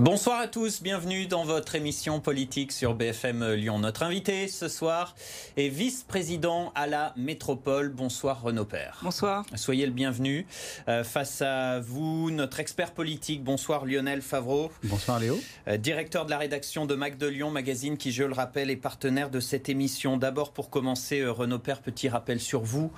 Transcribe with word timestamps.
Bonsoir 0.00 0.40
à 0.40 0.46
tous, 0.46 0.82
bienvenue 0.82 1.26
dans 1.26 1.44
votre 1.44 1.74
émission 1.74 2.20
politique 2.20 2.72
sur 2.72 2.94
BFM 2.94 3.52
Lyon. 3.52 3.80
Notre 3.80 4.02
invité 4.02 4.48
ce 4.48 4.66
soir 4.66 5.14
est 5.58 5.68
vice-président 5.68 6.72
à 6.74 6.86
la 6.86 7.12
métropole. 7.18 7.90
Bonsoir 7.90 8.40
Renaud 8.40 8.64
Père. 8.64 9.00
Bonsoir. 9.02 9.44
Soyez 9.56 9.84
le 9.84 9.92
bienvenu. 9.92 10.46
Euh, 10.88 11.04
face 11.04 11.42
à 11.42 11.80
vous, 11.80 12.30
notre 12.30 12.60
expert 12.60 12.92
politique. 12.92 13.44
Bonsoir 13.44 13.84
Lionel 13.84 14.22
Favreau. 14.22 14.72
Bonsoir 14.84 15.20
Léo. 15.20 15.38
Euh, 15.68 15.76
directeur 15.76 16.24
de 16.24 16.30
la 16.30 16.38
rédaction 16.38 16.86
de 16.86 16.94
Mac 16.94 17.18
de 17.18 17.26
Lyon, 17.26 17.50
magazine 17.50 17.98
qui, 17.98 18.10
je 18.10 18.24
le 18.24 18.32
rappelle, 18.32 18.70
est 18.70 18.76
partenaire 18.76 19.28
de 19.28 19.38
cette 19.38 19.68
émission. 19.68 20.16
D'abord, 20.16 20.52
pour 20.52 20.70
commencer, 20.70 21.20
euh, 21.20 21.30
Renaud 21.30 21.58
Père, 21.58 21.82
petit 21.82 22.08
rappel 22.08 22.40
sur 22.40 22.62
vous. 22.62 22.90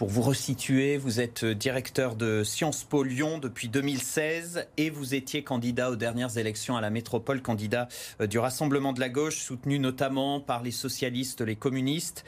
Pour 0.00 0.08
vous 0.08 0.22
resituer, 0.22 0.96
vous 0.96 1.20
êtes 1.20 1.44
directeur 1.44 2.16
de 2.16 2.42
Sciences 2.42 2.84
Po 2.84 3.02
Lyon 3.02 3.36
depuis 3.36 3.68
2016 3.68 4.66
et 4.78 4.88
vous 4.88 5.14
étiez 5.14 5.44
candidat 5.44 5.90
aux 5.90 5.96
dernières 5.96 6.38
élections 6.38 6.74
à 6.74 6.80
la 6.80 6.88
métropole, 6.88 7.42
candidat 7.42 7.86
euh, 8.22 8.26
du 8.26 8.38
Rassemblement 8.38 8.94
de 8.94 9.00
la 9.00 9.10
gauche, 9.10 9.36
soutenu 9.36 9.78
notamment 9.78 10.40
par 10.40 10.62
les 10.62 10.70
socialistes, 10.70 11.42
les 11.42 11.54
communistes. 11.54 12.24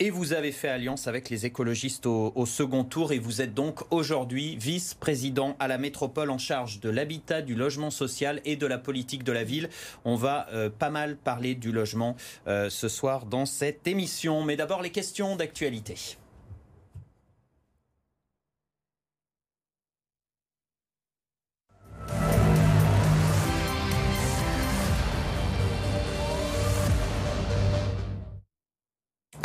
Et 0.00 0.10
vous 0.10 0.34
avez 0.34 0.52
fait 0.52 0.68
alliance 0.68 1.06
avec 1.08 1.30
les 1.30 1.46
écologistes 1.46 2.04
au, 2.04 2.44
second 2.44 2.84
tour 2.84 3.10
et 3.10 3.18
vous 3.18 3.40
êtes 3.40 3.54
donc 3.54 3.90
aujourd'hui 3.90 4.56
vice-président 4.56 5.56
à 5.58 5.66
la 5.66 5.78
métropole 5.78 6.28
en 6.28 6.36
charge 6.36 6.80
de 6.80 6.90
l'habitat, 6.90 7.40
du 7.40 7.54
logement 7.54 7.90
social 7.90 8.42
et 8.44 8.56
de 8.56 8.66
la 8.66 8.76
politique 8.76 9.24
de 9.24 9.32
la 9.32 9.44
ville. 9.44 9.70
On 10.04 10.16
va 10.16 10.46
euh, 10.52 10.68
pas 10.68 10.90
mal 10.90 11.16
parler 11.16 11.54
du 11.54 11.72
logement 11.72 12.16
euh, 12.48 12.68
ce 12.68 12.90
soir 12.90 13.24
dans 13.24 13.46
cette 13.46 13.86
émission. 13.86 14.44
Mais 14.44 14.56
d'abord 14.56 14.82
les 14.82 14.90
questions 14.90 15.36
d'actualité. 15.36 16.18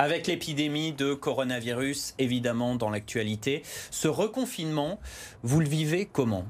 Avec 0.02 0.28
l'épidémie 0.28 0.94
de 0.94 1.14
coronavirus, 1.14 2.14
évidemment, 2.20 2.76
dans 2.76 2.90
l'actualité, 2.90 3.64
ce 3.92 4.08
reconfinement, 4.08 4.98
vous 5.44 5.60
le 5.60 5.68
vivez 5.68 6.06
comment? 6.06 6.46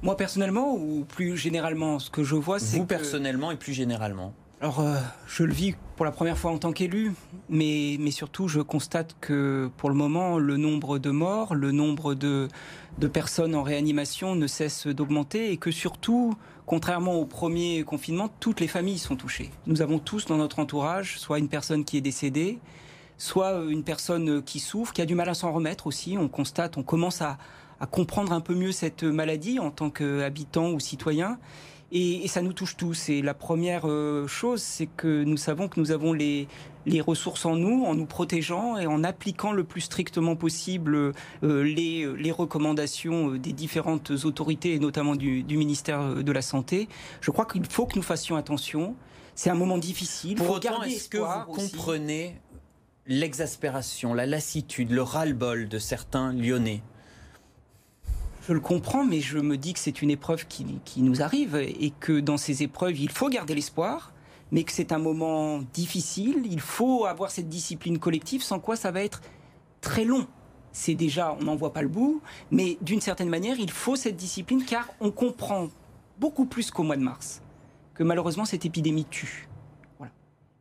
Moi 0.00 0.16
personnellement 0.16 0.72
ou 0.74 1.04
plus 1.06 1.36
généralement, 1.36 1.98
ce 1.98 2.08
que 2.08 2.24
je 2.24 2.36
vois, 2.36 2.58
c'est 2.58 2.78
Vous 2.78 2.84
que- 2.84 2.88
personnellement 2.88 3.50
et 3.50 3.56
plus 3.56 3.74
généralement. 3.74 4.32
Alors, 4.62 4.80
euh, 4.80 4.96
je 5.26 5.42
le 5.42 5.52
vis 5.52 5.74
pour 5.96 6.06
la 6.06 6.12
première 6.12 6.38
fois 6.38 6.50
en 6.50 6.56
tant 6.56 6.72
qu'élu, 6.72 7.12
mais, 7.50 7.96
mais 8.00 8.10
surtout, 8.10 8.48
je 8.48 8.60
constate 8.60 9.16
que 9.20 9.70
pour 9.76 9.90
le 9.90 9.94
moment, 9.94 10.38
le 10.38 10.56
nombre 10.56 10.98
de 10.98 11.10
morts, 11.10 11.54
le 11.54 11.72
nombre 11.72 12.14
de, 12.14 12.48
de 13.00 13.08
personnes 13.08 13.54
en 13.54 13.62
réanimation 13.62 14.34
ne 14.34 14.46
cesse 14.46 14.86
d'augmenter 14.86 15.52
et 15.52 15.56
que 15.56 15.70
surtout, 15.70 16.34
contrairement 16.66 17.14
au 17.14 17.24
premier 17.24 17.82
confinement, 17.82 18.28
toutes 18.40 18.60
les 18.60 18.68
familles 18.68 18.98
sont 18.98 19.16
touchées. 19.16 19.50
Nous 19.66 19.80
avons 19.80 19.98
tous 19.98 20.26
dans 20.26 20.36
notre 20.36 20.58
entourage 20.58 21.18
soit 21.18 21.38
une 21.38 21.48
personne 21.48 21.86
qui 21.86 21.96
est 21.96 22.02
décédée, 22.02 22.58
soit 23.16 23.64
une 23.70 23.84
personne 23.84 24.42
qui 24.42 24.60
souffre, 24.60 24.92
qui 24.92 25.00
a 25.00 25.06
du 25.06 25.14
mal 25.14 25.30
à 25.30 25.34
s'en 25.34 25.50
remettre 25.50 25.86
aussi. 25.86 26.18
On 26.18 26.28
constate, 26.28 26.76
on 26.76 26.82
commence 26.82 27.22
à, 27.22 27.38
à 27.80 27.86
comprendre 27.86 28.32
un 28.32 28.42
peu 28.42 28.54
mieux 28.54 28.72
cette 28.72 29.02
maladie 29.02 29.58
en 29.58 29.70
tant 29.70 29.88
qu'habitant 29.88 30.70
ou 30.70 30.78
citoyen. 30.78 31.38
Et, 31.92 32.24
et 32.24 32.28
ça 32.28 32.40
nous 32.40 32.52
touche 32.52 32.76
tous. 32.76 33.08
Et 33.08 33.20
la 33.22 33.34
première 33.34 33.88
euh, 33.88 34.26
chose, 34.26 34.62
c'est 34.62 34.86
que 34.86 35.24
nous 35.24 35.36
savons 35.36 35.68
que 35.68 35.80
nous 35.80 35.90
avons 35.90 36.12
les, 36.12 36.46
les 36.86 37.00
ressources 37.00 37.44
en 37.44 37.56
nous, 37.56 37.84
en 37.84 37.94
nous 37.94 38.06
protégeant 38.06 38.78
et 38.78 38.86
en 38.86 39.02
appliquant 39.02 39.52
le 39.52 39.64
plus 39.64 39.80
strictement 39.80 40.36
possible 40.36 40.94
euh, 40.94 41.62
les, 41.62 42.06
les 42.16 42.30
recommandations 42.30 43.32
euh, 43.32 43.38
des 43.38 43.52
différentes 43.52 44.12
autorités, 44.24 44.74
et 44.74 44.78
notamment 44.78 45.16
du, 45.16 45.42
du 45.42 45.56
ministère 45.56 46.22
de 46.22 46.32
la 46.32 46.42
Santé. 46.42 46.88
Je 47.20 47.30
crois 47.32 47.44
qu'il 47.44 47.64
faut 47.66 47.86
que 47.86 47.96
nous 47.96 48.02
fassions 48.02 48.36
attention. 48.36 48.94
C'est 49.34 49.50
un 49.50 49.54
moment 49.54 49.78
difficile. 49.78 50.36
Pour 50.36 50.50
autant, 50.50 50.82
est-ce 50.82 51.08
que 51.08 51.18
vous 51.18 51.54
aussi. 51.54 51.72
comprenez 51.72 52.40
l'exaspération, 53.06 54.14
la 54.14 54.26
lassitude, 54.26 54.90
le 54.92 55.02
ras-le-bol 55.02 55.68
de 55.68 55.78
certains 55.78 56.32
Lyonnais? 56.32 56.82
Je 58.50 58.54
le 58.54 58.60
comprends, 58.60 59.04
mais 59.04 59.20
je 59.20 59.38
me 59.38 59.56
dis 59.56 59.74
que 59.74 59.78
c'est 59.78 60.02
une 60.02 60.10
épreuve 60.10 60.48
qui, 60.48 60.64
nous 60.96 61.22
arrive 61.22 61.54
et 61.54 61.92
que 62.00 62.18
dans 62.18 62.36
ces 62.36 62.64
épreuves, 62.64 62.98
il 62.98 63.08
faut 63.08 63.28
garder 63.28 63.54
l'espoir, 63.54 64.12
mais 64.50 64.64
que 64.64 64.72
c'est 64.72 64.90
un 64.90 64.98
moment 64.98 65.60
difficile. 65.72 66.42
Il 66.50 66.58
faut 66.58 67.04
avoir 67.04 67.30
cette 67.30 67.48
discipline 67.48 68.00
collective, 68.00 68.42
sans 68.42 68.58
quoi 68.58 68.74
ça 68.74 68.90
va 68.90 69.04
être 69.04 69.22
très 69.80 70.04
long. 70.04 70.26
C'est 70.72 70.96
déjà, 70.96 71.36
on 71.40 71.44
n'en 71.44 71.54
voit 71.54 71.72
pas 71.72 71.82
le 71.82 71.86
bout, 71.86 72.22
mais 72.50 72.76
d'une 72.82 73.00
certaine 73.00 73.28
manière, 73.28 73.56
il 73.56 73.70
faut 73.70 73.94
cette 73.94 74.16
discipline 74.16 74.64
car 74.64 74.88
on 75.00 75.12
comprend 75.12 75.68
beaucoup 76.18 76.44
plus 76.44 76.72
qu'au 76.72 76.82
mois 76.82 76.96
de 76.96 77.04
mars 77.04 77.42
que 77.94 78.02
malheureusement 78.02 78.46
cette 78.46 78.64
épidémie 78.64 79.06
tue. 79.08 79.48
Voilà. 79.98 80.12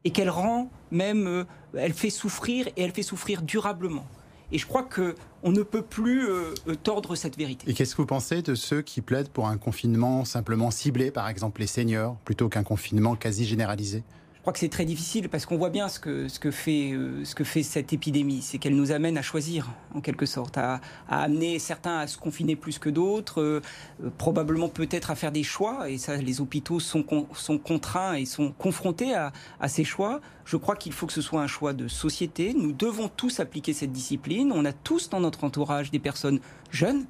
Et 0.03 0.11
qu'elle 0.11 0.29
rend 0.29 0.69
même, 0.91 1.25
euh, 1.25 1.43
elle 1.73 1.93
fait 1.93 2.11
souffrir 2.11 2.67
et 2.67 2.83
elle 2.83 2.91
fait 2.91 3.01
souffrir 3.01 3.41
durablement. 3.41 4.05
Et 4.51 4.57
je 4.57 4.65
crois 4.65 4.83
que 4.83 5.15
on 5.43 5.51
ne 5.51 5.61
peut 5.61 5.81
plus 5.81 6.27
euh, 6.27 6.53
tordre 6.83 7.15
cette 7.15 7.37
vérité. 7.37 7.69
Et 7.69 7.73
qu'est-ce 7.73 7.95
que 7.95 8.01
vous 8.01 8.07
pensez 8.07 8.41
de 8.41 8.55
ceux 8.55 8.81
qui 8.81 9.01
plaident 9.01 9.29
pour 9.29 9.47
un 9.47 9.57
confinement 9.57 10.25
simplement 10.25 10.71
ciblé, 10.71 11.11
par 11.11 11.29
exemple 11.29 11.61
les 11.61 11.67
seniors, 11.67 12.17
plutôt 12.25 12.49
qu'un 12.49 12.63
confinement 12.63 13.15
quasi 13.15 13.45
généralisé? 13.45 14.03
Je 14.39 14.41
crois 14.43 14.53
que 14.53 14.59
c'est 14.59 14.69
très 14.69 14.85
difficile 14.85 15.27
parce 15.27 15.45
qu'on 15.45 15.57
voit 15.57 15.69
bien 15.69 15.89
ce 15.89 15.99
que, 15.99 16.29
ce 16.29 16.39
que, 16.39 16.49
fait, 16.49 16.93
euh, 16.93 17.25
ce 17.25 17.35
que 17.35 17.43
fait 17.43 17.61
cette 17.61 17.91
épidémie. 17.91 18.41
C'est 18.41 18.57
qu'elle 18.57 18.77
nous 18.77 18.93
amène 18.93 19.17
à 19.17 19.21
choisir, 19.21 19.67
en 19.93 19.99
quelque 19.99 20.25
sorte, 20.25 20.57
à, 20.57 20.79
amener 21.09 21.59
certains 21.59 21.97
à 21.97 22.07
se 22.07 22.17
confiner 22.17 22.55
plus 22.55 22.79
que 22.79 22.89
d'autres, 22.89 23.41
euh, 23.41 23.61
probablement 24.17 24.69
peut-être 24.69 25.11
à 25.11 25.15
faire 25.15 25.33
des 25.33 25.43
choix. 25.43 25.89
Et 25.89 25.97
ça, 25.97 26.15
les 26.15 26.39
hôpitaux 26.39 26.79
sont, 26.79 27.05
sont 27.33 27.57
contraints 27.57 28.13
et 28.13 28.23
sont 28.23 28.53
confrontés 28.53 29.13
à, 29.13 29.33
à 29.59 29.67
ces 29.67 29.83
choix. 29.83 30.21
Je 30.45 30.55
crois 30.55 30.77
qu'il 30.77 30.93
faut 30.93 31.05
que 31.05 31.13
ce 31.13 31.21
soit 31.21 31.41
un 31.41 31.47
choix 31.47 31.73
de 31.73 31.89
société. 31.89 32.53
Nous 32.53 32.71
devons 32.71 33.09
tous 33.09 33.41
appliquer 33.41 33.73
cette 33.73 33.91
discipline. 33.91 34.53
On 34.53 34.63
a 34.63 34.71
tous 34.71 35.09
dans 35.09 35.19
notre 35.19 35.43
entourage 35.43 35.91
des 35.91 35.99
personnes 35.99 36.39
jeunes 36.71 37.07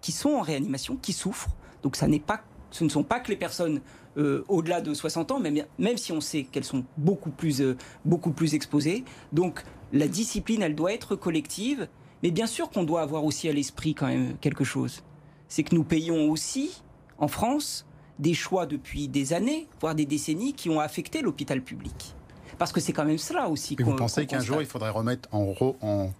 qui 0.00 0.12
sont 0.12 0.30
en 0.30 0.40
réanimation, 0.40 0.96
qui 0.96 1.12
souffrent. 1.12 1.50
Donc 1.82 1.96
ça 1.96 2.08
n'est 2.08 2.20
pas, 2.20 2.42
ce 2.70 2.84
ne 2.84 2.88
sont 2.88 3.02
pas 3.02 3.20
que 3.20 3.30
les 3.30 3.36
personnes 3.36 3.80
euh, 4.16 4.44
au-delà 4.48 4.80
de 4.80 4.92
60 4.92 5.30
ans, 5.32 5.40
même, 5.40 5.62
même 5.78 5.96
si 5.96 6.12
on 6.12 6.20
sait 6.20 6.44
qu'elles 6.44 6.64
sont 6.64 6.84
beaucoup 6.96 7.30
plus, 7.30 7.60
euh, 7.60 7.76
beaucoup 8.04 8.32
plus 8.32 8.54
exposées. 8.54 9.04
Donc 9.32 9.62
la 9.92 10.08
discipline, 10.08 10.62
elle 10.62 10.74
doit 10.74 10.92
être 10.92 11.16
collective, 11.16 11.88
mais 12.22 12.30
bien 12.30 12.46
sûr 12.46 12.70
qu'on 12.70 12.84
doit 12.84 13.02
avoir 13.02 13.24
aussi 13.24 13.48
à 13.48 13.52
l'esprit 13.52 13.94
quand 13.94 14.08
même 14.08 14.36
quelque 14.40 14.64
chose. 14.64 15.02
C'est 15.48 15.62
que 15.62 15.74
nous 15.74 15.84
payons 15.84 16.30
aussi, 16.30 16.82
en 17.18 17.28
France, 17.28 17.86
des 18.18 18.34
choix 18.34 18.66
depuis 18.66 19.08
des 19.08 19.32
années, 19.32 19.66
voire 19.80 19.94
des 19.94 20.06
décennies, 20.06 20.52
qui 20.52 20.68
ont 20.70 20.80
affecté 20.80 21.22
l'hôpital 21.22 21.62
public. 21.62 22.14
Parce 22.60 22.72
que 22.72 22.80
c'est 22.80 22.92
quand 22.92 23.06
même 23.06 23.16
cela 23.16 23.48
aussi. 23.48 23.74
Vous 23.80 23.96
pensez 23.96 24.26
qu'un 24.26 24.40
jour, 24.40 24.60
il 24.60 24.66
faudrait 24.66 24.90
remettre 24.90 25.30
en, 25.32 25.54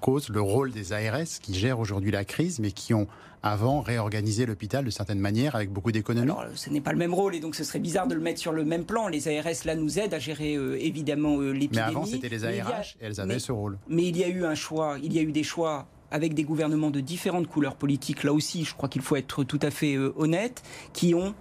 cause 0.01 0.31
le 0.31 0.41
rôle 0.41 0.73
des 0.73 0.95
ARS 0.95 1.27
qui 1.43 1.53
gèrent 1.53 1.79
aujourd'hui 1.79 2.11
la 2.11 2.25
crise, 2.25 2.61
mais 2.61 2.73
qui 2.73 2.95
ont 2.95 3.07
avant 3.43 3.83
réorganisé 3.83 4.47
l'hôpital 4.47 4.83
de 4.87 4.89
certaines 4.91 5.19
manières 5.19 5.55
avec 5.55 5.71
beaucoup 5.71 5.93
d'économies? 5.93 6.31
Alors, 6.31 6.45
ce 6.55 6.71
n'est 6.71 6.81
pas 6.81 6.93
le 6.93 6.99
même 6.99 7.13
rôle 7.13 7.35
et 7.35 7.41
donc 7.41 7.55
ce 7.55 7.63
serait 7.63 7.79
bizarre 7.79 8.07
de 8.09 8.15
le 8.15 8.23
mettre 8.23 8.41
sur 8.41 8.53
le 8.53 8.65
même 8.65 8.87
plan. 8.87 9.07
Les 9.09 9.29
ARS, 9.29 9.67
là, 9.67 9.75
nous 9.75 9.99
aident 9.99 10.15
à 10.15 10.19
gérer 10.19 10.55
euh, 10.57 10.83
évidemment 10.83 11.37
euh, 11.41 11.53
Mais 11.53 11.59
l'épidémie. 11.59 11.87
avant, 11.89 12.07
c'était 12.07 12.31
les 12.31 12.39
Mais 12.39 12.61
a- 12.61 12.69
ARH 12.69 12.97
et 12.99 13.05
elles 13.05 13.21
avaient 13.21 13.35
mais- 13.35 13.39
ce 13.39 13.53
rôle. 13.53 13.79
Mais 13.91 14.05
il 14.05 14.17
y 14.17 14.25
a 14.25 14.29
eu 14.29 14.47
un 14.47 14.55
choix, 14.55 14.97
il 15.03 15.13
y 15.13 15.19
a 15.19 15.23
eu 15.23 15.33
des 15.33 15.43
choix 15.43 15.89
avec 16.11 16.33
des 16.33 16.45
gouvernements 16.45 16.91
de 16.91 17.01
différentes 17.01 17.49
couleurs 17.49 17.77
politiques, 17.77 18.25
là 18.25 18.33
aussi, 18.33 18.65
je 18.65 18.75
crois 18.75 18.89
qu'il 18.89 19.03
faut 19.03 19.17
être 19.17 19.45
tout 19.45 19.61
à 19.61 19.71
fait 19.71 19.95
euh, 19.95 20.15
honnête, 20.17 20.63
qui 20.95 21.15
ont 21.15 21.35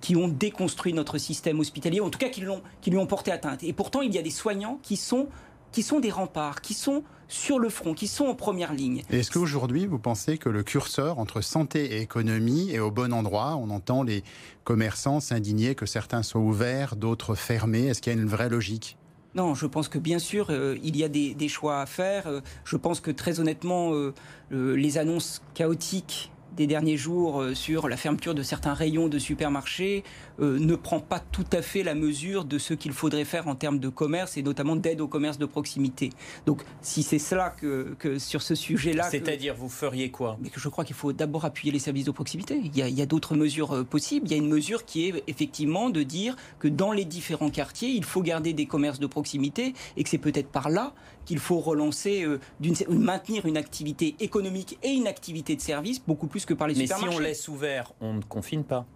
qui 0.00 0.16
ont 0.16 0.28
déconstruit 0.28 0.92
notre 0.92 1.18
système 1.18 1.60
hospitalier, 1.60 2.00
en 2.00 2.10
tout 2.10 2.18
cas 2.18 2.28
qui, 2.28 2.40
l'ont, 2.40 2.62
qui 2.80 2.90
lui 2.90 2.98
ont 2.98 3.06
porté 3.06 3.32
atteinte. 3.32 3.62
Et 3.62 3.72
pourtant, 3.72 4.00
il 4.00 4.14
y 4.14 4.18
a 4.18 4.22
des 4.22 4.30
soignants 4.30 4.78
qui 4.82 4.96
sont, 4.96 5.28
qui 5.72 5.82
sont 5.82 6.00
des 6.00 6.10
remparts, 6.10 6.60
qui 6.60 6.74
sont 6.74 7.02
sur 7.26 7.58
le 7.58 7.68
front, 7.68 7.94
qui 7.94 8.06
sont 8.06 8.26
en 8.26 8.34
première 8.34 8.74
ligne. 8.74 9.02
Et 9.10 9.20
est-ce 9.20 9.30
qu'aujourd'hui, 9.30 9.86
vous 9.86 9.98
pensez 9.98 10.38
que 10.38 10.48
le 10.48 10.62
curseur 10.62 11.18
entre 11.18 11.40
santé 11.40 11.96
et 11.96 12.00
économie 12.00 12.70
est 12.70 12.78
au 12.78 12.90
bon 12.90 13.12
endroit? 13.12 13.56
On 13.56 13.70
entend 13.70 14.02
les 14.02 14.22
commerçants 14.62 15.20
s'indigner 15.20 15.74
que 15.74 15.86
certains 15.86 16.22
soient 16.22 16.42
ouverts, 16.42 16.96
d'autres 16.96 17.34
fermés. 17.34 17.86
Est-ce 17.86 18.02
qu'il 18.02 18.12
y 18.12 18.16
a 18.16 18.20
une 18.20 18.28
vraie 18.28 18.50
logique? 18.50 18.98
Non, 19.34 19.54
je 19.54 19.66
pense 19.66 19.88
que 19.88 19.98
bien 19.98 20.20
sûr, 20.20 20.50
euh, 20.50 20.76
il 20.84 20.96
y 20.96 21.02
a 21.02 21.08
des, 21.08 21.34
des 21.34 21.48
choix 21.48 21.80
à 21.80 21.86
faire. 21.86 22.28
Euh, 22.28 22.40
je 22.64 22.76
pense 22.76 23.00
que 23.00 23.10
très 23.10 23.40
honnêtement, 23.40 23.92
euh, 23.92 24.12
les 24.50 24.96
annonces 24.96 25.42
chaotiques 25.54 26.30
des 26.56 26.66
derniers 26.66 26.96
jours 26.96 27.40
euh, 27.40 27.54
sur 27.54 27.88
la 27.88 27.96
fermeture 27.96 28.34
de 28.34 28.42
certains 28.42 28.74
rayons 28.74 29.08
de 29.08 29.18
supermarchés 29.18 30.04
euh, 30.40 30.58
ne 30.58 30.74
prend 30.76 31.00
pas 31.00 31.20
tout 31.20 31.46
à 31.52 31.62
fait 31.62 31.82
la 31.82 31.94
mesure 31.94 32.44
de 32.44 32.58
ce 32.58 32.74
qu'il 32.74 32.92
faudrait 32.92 33.24
faire 33.24 33.48
en 33.48 33.54
termes 33.54 33.78
de 33.78 33.88
commerce 33.88 34.36
et 34.36 34.42
notamment 34.42 34.76
d'aide 34.76 35.00
au 35.00 35.08
commerce 35.08 35.38
de 35.38 35.46
proximité. 35.46 36.10
Donc, 36.46 36.62
si 36.82 37.02
c'est 37.02 37.18
cela 37.18 37.50
que, 37.50 37.94
que 37.98 38.18
sur 38.18 38.42
ce 38.42 38.54
sujet-là, 38.54 39.08
C'est-à-dire, 39.10 39.54
vous 39.54 39.68
feriez 39.68 40.10
quoi? 40.10 40.36
Mais 40.40 40.50
que 40.50 40.60
je 40.60 40.68
crois 40.68 40.84
qu'il 40.84 40.96
faut 40.96 41.12
d'abord 41.12 41.44
appuyer 41.44 41.72
les 41.72 41.78
services 41.78 42.04
de 42.04 42.10
proximité. 42.10 42.60
Il 42.64 42.76
y 42.76 43.02
a, 43.02 43.06
d'autres 43.06 43.34
mesures 43.34 43.72
euh, 43.72 43.84
possibles. 43.84 44.26
Il 44.26 44.32
y 44.32 44.34
a 44.34 44.38
une 44.38 44.48
mesure 44.48 44.84
qui 44.84 45.08
est 45.08 45.22
effectivement 45.26 45.90
de 45.90 46.02
dire 46.02 46.36
que 46.58 46.68
dans 46.68 46.92
les 46.92 47.04
différents 47.04 47.50
quartiers, 47.50 47.90
il 47.90 48.04
faut 48.04 48.22
garder 48.22 48.52
des 48.52 48.66
commerces 48.66 48.98
de 48.98 49.06
proximité 49.06 49.74
et 49.96 50.04
que 50.04 50.08
c'est 50.08 50.18
peut-être 50.18 50.48
par 50.48 50.68
là 50.68 50.94
qu'il 51.24 51.38
faut 51.38 51.58
relancer, 51.58 52.24
euh, 52.24 52.40
maintenir 52.88 53.46
une 53.46 53.56
activité 53.56 54.14
économique 54.20 54.78
et 54.82 54.90
une 54.90 55.06
activité 55.06 55.56
de 55.56 55.60
service 55.60 56.02
beaucoup 56.06 56.26
plus 56.26 56.44
que 56.44 56.54
par 56.54 56.68
les 56.68 56.74
Mais 56.74 56.80
si 56.80 56.86
supermarchés. 56.88 57.16
on 57.16 57.20
laisse 57.20 57.48
ouvert, 57.48 57.92
on 58.00 58.14
ne 58.14 58.22
confine 58.22 58.64
pas. 58.64 58.86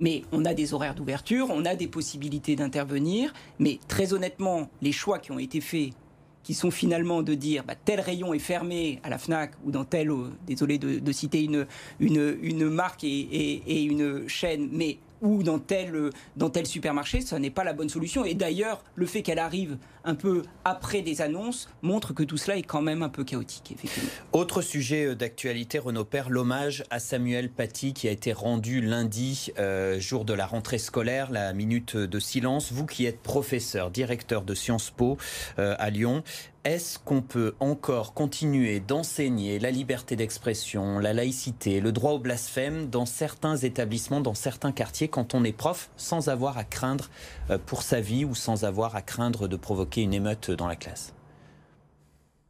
Mais 0.00 0.22
on 0.30 0.44
a 0.44 0.54
des 0.54 0.74
horaires 0.74 0.94
d'ouverture, 0.94 1.48
on 1.50 1.64
a 1.64 1.74
des 1.74 1.88
possibilités 1.88 2.54
d'intervenir, 2.54 3.32
mais 3.58 3.80
très 3.88 4.12
honnêtement, 4.12 4.68
les 4.80 4.92
choix 4.92 5.18
qui 5.18 5.32
ont 5.32 5.38
été 5.38 5.60
faits 5.60 5.90
qui 6.48 6.54
sont 6.54 6.70
finalement 6.70 7.22
de 7.22 7.34
dire 7.34 7.62
bah, 7.62 7.74
tel 7.74 8.00
rayon 8.00 8.32
est 8.32 8.38
fermé 8.38 9.00
à 9.02 9.10
la 9.10 9.18
FNAC 9.18 9.52
ou 9.66 9.70
dans 9.70 9.84
tel, 9.84 10.10
euh, 10.10 10.30
désolé 10.46 10.78
de, 10.78 11.12
citer 11.12 11.42
une, 11.42 12.70
marque 12.70 13.04
et, 13.04 13.82
une 13.82 14.26
chaîne, 14.28 14.70
mais 14.72 14.96
ou 15.22 15.42
dans 15.42 15.58
tel, 15.58 16.10
dans 16.36 16.50
tel 16.50 16.66
supermarché, 16.66 17.20
ce 17.20 17.34
n'est 17.34 17.50
pas 17.50 17.64
la 17.64 17.72
bonne 17.72 17.88
solution. 17.88 18.24
Et 18.24 18.34
d'ailleurs, 18.34 18.82
le 18.94 19.06
fait 19.06 19.22
qu'elle 19.22 19.38
arrive 19.38 19.78
un 20.04 20.14
peu 20.14 20.42
après 20.64 21.02
des 21.02 21.20
annonces 21.20 21.68
montre 21.82 22.14
que 22.14 22.22
tout 22.22 22.36
cela 22.36 22.56
est 22.56 22.62
quand 22.62 22.80
même 22.80 23.02
un 23.02 23.08
peu 23.08 23.24
chaotique. 23.24 23.76
Autre 24.32 24.62
sujet 24.62 25.06
euh, 25.06 25.14
d'actualité, 25.14 25.78
Renaud 25.78 26.04
Père, 26.04 26.30
l'hommage 26.30 26.84
à 26.90 26.98
Samuel 26.98 27.50
Paty 27.50 27.92
qui 27.92 28.08
a 28.08 28.10
été 28.10 28.32
rendu 28.32 28.80
lundi, 28.80 29.52
euh, 29.58 30.00
jour 30.00 30.24
de 30.24 30.32
la 30.32 30.46
rentrée 30.46 30.78
scolaire, 30.78 31.30
la 31.30 31.52
minute 31.52 31.96
de 31.96 32.20
silence. 32.20 32.72
Vous 32.72 32.86
qui 32.86 33.06
êtes 33.06 33.20
professeur, 33.20 33.90
directeur 33.90 34.42
de 34.42 34.54
Sciences 34.54 34.90
Po 34.90 35.18
euh, 35.58 35.74
à 35.78 35.90
Lyon, 35.90 36.22
est-ce 36.68 36.98
qu'on 36.98 37.22
peut 37.22 37.54
encore 37.60 38.12
continuer 38.12 38.78
d'enseigner 38.78 39.58
la 39.58 39.70
liberté 39.70 40.16
d'expression, 40.16 40.98
la 40.98 41.14
laïcité, 41.14 41.80
le 41.80 41.92
droit 41.92 42.12
au 42.12 42.18
blasphème 42.18 42.90
dans 42.90 43.06
certains 43.06 43.56
établissements, 43.56 44.20
dans 44.20 44.34
certains 44.34 44.70
quartiers, 44.70 45.08
quand 45.08 45.32
on 45.32 45.44
est 45.44 45.52
prof, 45.52 45.88
sans 45.96 46.28
avoir 46.28 46.58
à 46.58 46.64
craindre 46.64 47.08
euh, 47.48 47.56
pour 47.56 47.80
sa 47.80 48.02
vie 48.02 48.26
ou 48.26 48.34
sans 48.34 48.64
avoir 48.64 48.96
à 48.96 49.00
craindre 49.00 49.48
de 49.48 49.56
provoquer 49.56 50.02
une 50.02 50.12
émeute 50.12 50.50
dans 50.50 50.66
la 50.66 50.76
classe? 50.76 51.14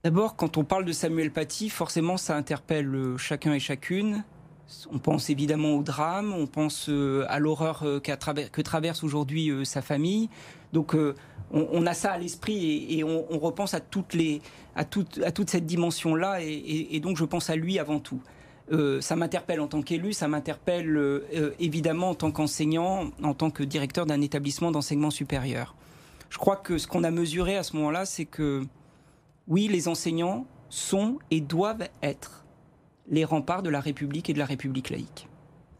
D'abord, 0.03 0.35
quand 0.35 0.57
on 0.57 0.65
parle 0.65 0.85
de 0.85 0.93
Samuel 0.93 1.31
Paty, 1.31 1.71
forcément, 1.71 2.17
ça 2.17 2.35
interpelle 2.35 2.93
euh, 2.93 3.17
chacun 3.19 3.53
et 3.53 3.61
chacune. 3.61 4.25
On 4.93 4.99
pense 4.99 5.31
évidemment 5.31 5.77
au 5.77 5.83
drame, 5.83 6.33
on 6.33 6.47
pense 6.47 6.89
euh, 6.89 7.25
à 7.29 7.39
l'horreur 7.39 7.85
que 8.03 8.61
traverse 8.61 9.03
aujourd'hui 9.03 9.51
sa 9.65 9.83
famille. 9.83 10.29
Donc, 10.73 10.95
on, 11.51 11.87
a 11.87 11.95
ça 11.95 12.13
à 12.13 12.19
l'esprit 12.19 12.87
et, 12.91 13.05
on, 13.05 13.39
repense 13.39 13.75
à, 13.75 13.81
toutes 13.81 14.17
à, 14.77 14.85
toute, 14.85 15.51
cette 15.51 15.67
dimension-là. 15.67 16.41
Et, 16.43 17.01
donc, 17.01 17.17
je 17.17 17.25
pense 17.25 17.51
à 17.51 17.57
lui 17.57 17.79
avant 17.79 18.01
tout. 18.01 18.21
Euh, 18.71 19.01
ça 19.01 19.17
m'interpelle 19.17 19.61
en 19.61 19.67
tant 19.67 19.81
qu'élu, 19.81 20.13
ça 20.13 20.29
m'interpelle 20.29 20.95
euh, 20.95 21.27
euh, 21.35 21.53
évidemment 21.59 22.11
en 22.11 22.15
tant 22.15 22.31
qu'enseignant, 22.31 23.11
en 23.23 23.33
tant 23.33 23.51
que 23.51 23.63
directeur 23.63 24.05
d'un 24.05 24.21
établissement 24.21 24.71
d'enseignement 24.71 25.11
supérieur. 25.11 25.75
Je 26.29 26.37
crois 26.37 26.57
que 26.57 26.77
ce 26.77 26.87
qu'on 26.87 27.03
a 27.03 27.11
mesuré 27.11 27.57
à 27.57 27.63
ce 27.63 27.75
moment-là, 27.77 28.05
c'est 28.05 28.27
que 28.27 28.67
oui, 29.47 29.69
les 29.69 29.89
enseignants 29.89 30.45
sont 30.69 31.19
et 31.31 31.41
doivent 31.41 31.89
être 32.03 32.45
les 33.11 33.25
remparts 33.25 33.63
de 33.63 33.71
la 33.71 33.81
République 33.81 34.31
et 34.31 34.33
de 34.33 34.39
la 34.39 34.47
République 34.47 34.91
laïque. 34.91 35.29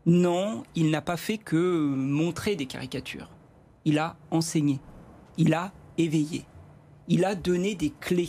Non, 0.07 0.63
il 0.75 0.91
n'a 0.91 1.03
pas 1.03 1.17
fait 1.17 1.39
que 1.39 1.95
montrer 1.95 2.57
des 2.57 2.67
caricatures. 2.67 3.31
Il 3.85 3.99
a 3.99 4.17
enseigné 4.31 4.81
il 5.39 5.55
a 5.55 5.73
éveillé. 5.97 6.45
Il 7.07 7.25
a 7.25 7.35
donné 7.35 7.75
des 7.75 7.91
clés 8.01 8.29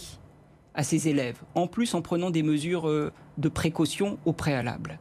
à 0.73 0.83
ses 0.83 1.09
élèves, 1.09 1.41
en 1.55 1.67
plus 1.67 1.93
en 1.95 2.01
prenant 2.01 2.29
des 2.29 2.43
mesures 2.43 2.87
euh, 2.87 3.11
de 3.37 3.49
précaution 3.49 4.17
au 4.25 4.31
préalable. 4.31 4.99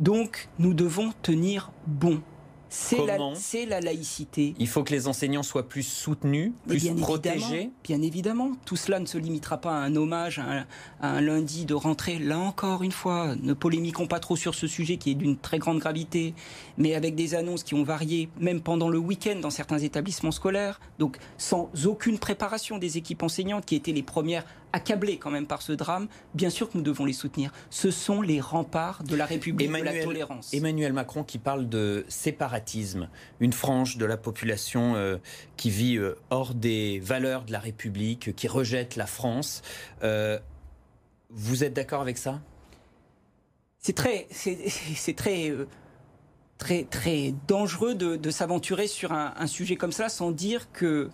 Donc 0.00 0.50
nous 0.58 0.74
devons 0.74 1.12
tenir 1.22 1.72
bon 1.86 2.20
c'est 2.68 3.66
la, 3.66 3.80
laïcité. 3.80 4.54
Il 4.58 4.68
faut 4.68 4.82
que 4.82 4.92
les 4.92 5.08
enseignants 5.08 5.42
soient 5.42 5.68
plus 5.68 5.82
soutenus, 5.82 6.52
plus 6.66 6.94
protégés. 6.94 7.70
bien 7.84 8.02
évidemment, 8.02 8.52
tout 8.64 8.76
cela 8.76 8.98
ne 8.98 9.06
se 9.06 9.18
limitera 9.18 9.58
pas 9.58 9.72
à 9.72 9.78
un 9.78 9.94
hommage, 9.96 10.38
à 10.38 10.64
un, 11.00 11.20
lundi 11.20 11.64
de 11.64 11.74
rentrée. 11.74 12.18
Là 12.18 12.38
encore, 12.38 12.82
une 12.82 12.92
fois, 12.92 13.34
ne 13.40 13.52
polémiquons 13.52 14.06
pas 14.06 14.20
trop 14.20 14.36
sur 14.36 14.54
ce 14.54 14.66
sujet 14.66 14.96
qui 14.96 15.12
est 15.12 15.14
d'une 15.14 15.36
très 15.36 15.58
grande 15.58 15.78
gravité, 15.78 16.34
mais 16.76 16.94
avec 16.94 17.14
des 17.14 17.34
annonces 17.34 17.62
qui 17.62 17.74
ont 17.74 17.84
varié, 17.84 18.28
même 18.40 18.60
pendant 18.60 18.88
le 18.88 18.98
week-end 18.98 19.38
dans 19.40 19.50
certains 19.50 19.78
établissements 19.78 20.32
scolaires, 20.32 20.80
donc 20.98 21.18
sans 21.38 21.70
aucune 21.86 22.18
préparation 22.18 22.78
des 22.78 22.98
équipes 22.98 23.22
enseignantes 23.22 23.64
qui 23.64 23.76
étaient 23.76 23.92
les 23.92 24.02
premières 24.02 24.44
accablés 24.76 25.16
quand 25.16 25.30
même 25.30 25.46
par 25.46 25.62
ce 25.62 25.72
drame, 25.72 26.06
bien 26.34 26.50
sûr 26.50 26.70
que 26.70 26.76
nous 26.76 26.84
devons 26.84 27.06
les 27.06 27.14
soutenir. 27.14 27.50
Ce 27.70 27.90
sont 27.90 28.20
les 28.20 28.40
remparts 28.40 29.02
de 29.04 29.16
la 29.16 29.24
République, 29.24 29.72
de 29.72 29.82
la 29.82 30.04
tolérance. 30.04 30.52
Emmanuel 30.52 30.92
Macron 30.92 31.24
qui 31.24 31.38
parle 31.38 31.68
de 31.68 32.04
séparatisme, 32.08 33.08
une 33.40 33.54
frange 33.54 33.96
de 33.96 34.04
la 34.04 34.18
population 34.18 34.94
euh, 34.94 35.16
qui 35.56 35.70
vit 35.70 35.96
euh, 35.96 36.14
hors 36.28 36.54
des 36.54 37.00
valeurs 37.00 37.44
de 37.44 37.52
la 37.52 37.58
République, 37.58 38.36
qui 38.36 38.48
rejette 38.48 38.96
la 38.96 39.06
France. 39.06 39.62
Euh, 40.02 40.38
vous 41.30 41.64
êtes 41.64 41.72
d'accord 41.72 42.02
avec 42.02 42.18
ça? 42.18 42.40
C'est 43.78 43.94
très, 43.94 44.26
c'est 44.30 45.16
très 45.16 45.52
très 46.58 46.84
très 46.84 47.34
dangereux 47.46 47.94
de, 47.94 48.30
s'aventurer 48.30 48.88
sur 48.88 49.12
un, 49.12 49.46
sujet 49.46 49.76
comme 49.76 49.92
ça 49.92 50.08
sans 50.08 50.32
dire 50.32 50.72
que 50.72 51.10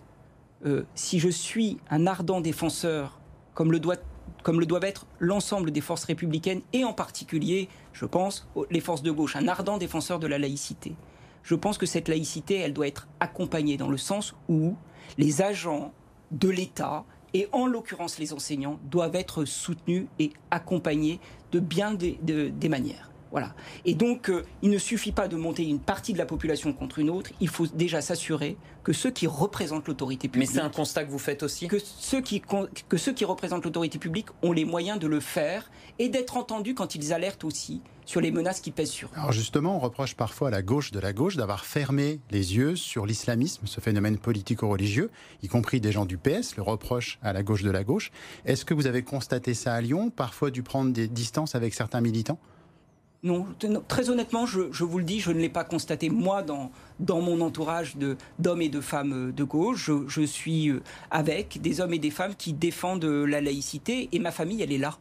si 0.95 1.19
je 1.19 1.29
suis 1.29 1.77
un 1.91 2.07
ardent 2.07 2.41
défenseur 2.41 3.19
comme 3.53 3.71
le, 3.71 3.79
doit, 3.79 3.97
comme 4.43 4.63
doivent 4.65 4.83
être 4.83 5.05
l'ensemble 5.19 5.71
des 5.71 5.81
forces 5.81 6.03
républicaines 6.05 6.61
et 6.73 6.83
en 6.83 6.93
particulier, 6.93 7.69
je 7.93 8.05
pense, 8.05 8.47
les 8.69 8.79
forces 8.79 9.03
de 9.03 9.11
gauche, 9.11 9.35
un 9.35 9.47
ardent 9.47 9.77
défenseur 9.77 10.19
de 10.19 10.27
la 10.27 10.37
laïcité. 10.37 10.95
Je 11.43 11.55
pense 11.55 11.77
que 11.77 11.85
cette 11.85 12.07
laïcité, 12.07 12.57
elle 12.57 12.73
doit 12.73 12.87
être 12.87 13.07
accompagnée 13.19 13.77
dans 13.77 13.89
le 13.89 13.97
sens 13.97 14.33
où 14.47 14.75
les 15.17 15.41
agents 15.41 15.93
de 16.31 16.49
l'État, 16.49 17.05
et 17.33 17.47
en 17.51 17.65
l'occurrence 17.65 18.19
les 18.19 18.33
enseignants, 18.33 18.79
doivent 18.89 19.15
être 19.15 19.45
soutenus 19.45 20.07
et 20.19 20.31
accompagnés 20.51 21.19
de 21.51 21.59
bien 21.59 21.93
des 21.93 22.69
manières. 22.69 23.12
Voilà. 23.33 23.55
Et 23.83 23.95
donc, 23.95 24.29
euh, 24.29 24.45
il 24.61 24.69
ne 24.69 24.77
suffit 24.77 25.11
pas 25.11 25.27
de 25.27 25.35
monter 25.35 25.63
une 25.63 25.79
partie 25.79 26.13
de 26.13 26.19
la 26.19 26.27
population 26.27 26.71
contre 26.71 26.99
une 26.99 27.09
autre. 27.09 27.31
Il 27.41 27.49
faut 27.49 27.65
déjà 27.65 27.99
s'assurer 27.99 28.57
que 28.83 28.93
ceux 28.93 29.09
qui 29.09 29.25
représentent 29.25 29.87
l'autorité 29.87 30.27
publique. 30.27 30.49
Mais 30.49 30.55
c'est 30.55 30.61
un 30.61 30.69
constat 30.69 31.03
que 31.03 31.09
vous 31.09 31.17
faites 31.17 31.41
aussi 31.41 31.67
que 31.67 31.77
ceux, 31.79 32.21
qui, 32.21 32.43
que 32.89 32.97
ceux 32.97 33.11
qui 33.11 33.25
représentent 33.25 33.65
l'autorité 33.65 33.97
publique 33.97 34.27
ont 34.43 34.51
les 34.51 34.65
moyens 34.65 34.99
de 34.99 35.07
le 35.07 35.19
faire 35.19 35.71
et 35.97 36.09
d'être 36.09 36.37
entendus 36.37 36.75
quand 36.75 36.93
ils 36.93 37.11
alertent 37.11 37.43
aussi 37.43 37.81
sur 38.05 38.21
les 38.21 38.29
menaces 38.29 38.61
qui 38.61 38.69
pèsent 38.69 38.91
sur 38.91 39.07
eux. 39.07 39.15
Alors 39.15 39.31
justement, 39.31 39.77
on 39.77 39.79
reproche 39.79 40.13
parfois 40.13 40.49
à 40.49 40.51
la 40.51 40.61
gauche 40.61 40.91
de 40.91 40.99
la 40.99 41.11
gauche 41.11 41.35
d'avoir 41.35 41.65
fermé 41.65 42.19
les 42.29 42.55
yeux 42.55 42.75
sur 42.75 43.07
l'islamisme, 43.07 43.65
ce 43.65 43.81
phénomène 43.81 44.19
politico-religieux, 44.19 45.09
y 45.41 45.47
compris 45.47 45.81
des 45.81 45.91
gens 45.91 46.05
du 46.05 46.19
PS, 46.19 46.55
le 46.55 46.61
reproche 46.61 47.17
à 47.23 47.33
la 47.33 47.41
gauche 47.41 47.63
de 47.63 47.71
la 47.71 47.83
gauche. 47.83 48.11
Est-ce 48.45 48.63
que 48.63 48.75
vous 48.75 48.85
avez 48.85 49.01
constaté 49.01 49.55
ça 49.55 49.73
à 49.73 49.81
Lyon, 49.81 50.11
parfois 50.11 50.51
dû 50.51 50.61
prendre 50.61 50.91
des 50.93 51.07
distances 51.07 51.55
avec 51.55 51.73
certains 51.73 52.01
militants? 52.01 52.39
Non, 53.23 53.47
très 53.87 54.09
honnêtement, 54.09 54.45
je, 54.45 54.83
vous 54.83 54.97
le 54.97 55.05
dis, 55.05 55.21
je 55.21 55.31
ne 55.31 55.39
l'ai 55.39 55.49
pas 55.49 55.63
constaté 55.63 56.09
moi 56.09 56.43
dans, 56.43 56.71
mon 56.99 57.39
entourage 57.39 57.95
d'hommes 58.37 58.61
et 58.61 58.67
de 58.67 58.81
femmes 58.81 59.31
de 59.31 59.43
gauche. 59.45 59.89
Je, 60.07 60.21
suis 60.25 60.69
euh, 60.69 60.81
avec 61.09 61.61
des 61.61 61.79
hommes 61.79 61.93
et 61.93 61.99
des 61.99 62.11
femmes 62.11 62.35
qui 62.35 62.51
défendent 62.51 63.05
la 63.05 63.39
laïcité 63.39 64.09
et 64.11 64.19
ma 64.19 64.31
famille, 64.31 64.61
elle 64.61 64.73
est 64.73 64.77
là. 64.77 64.97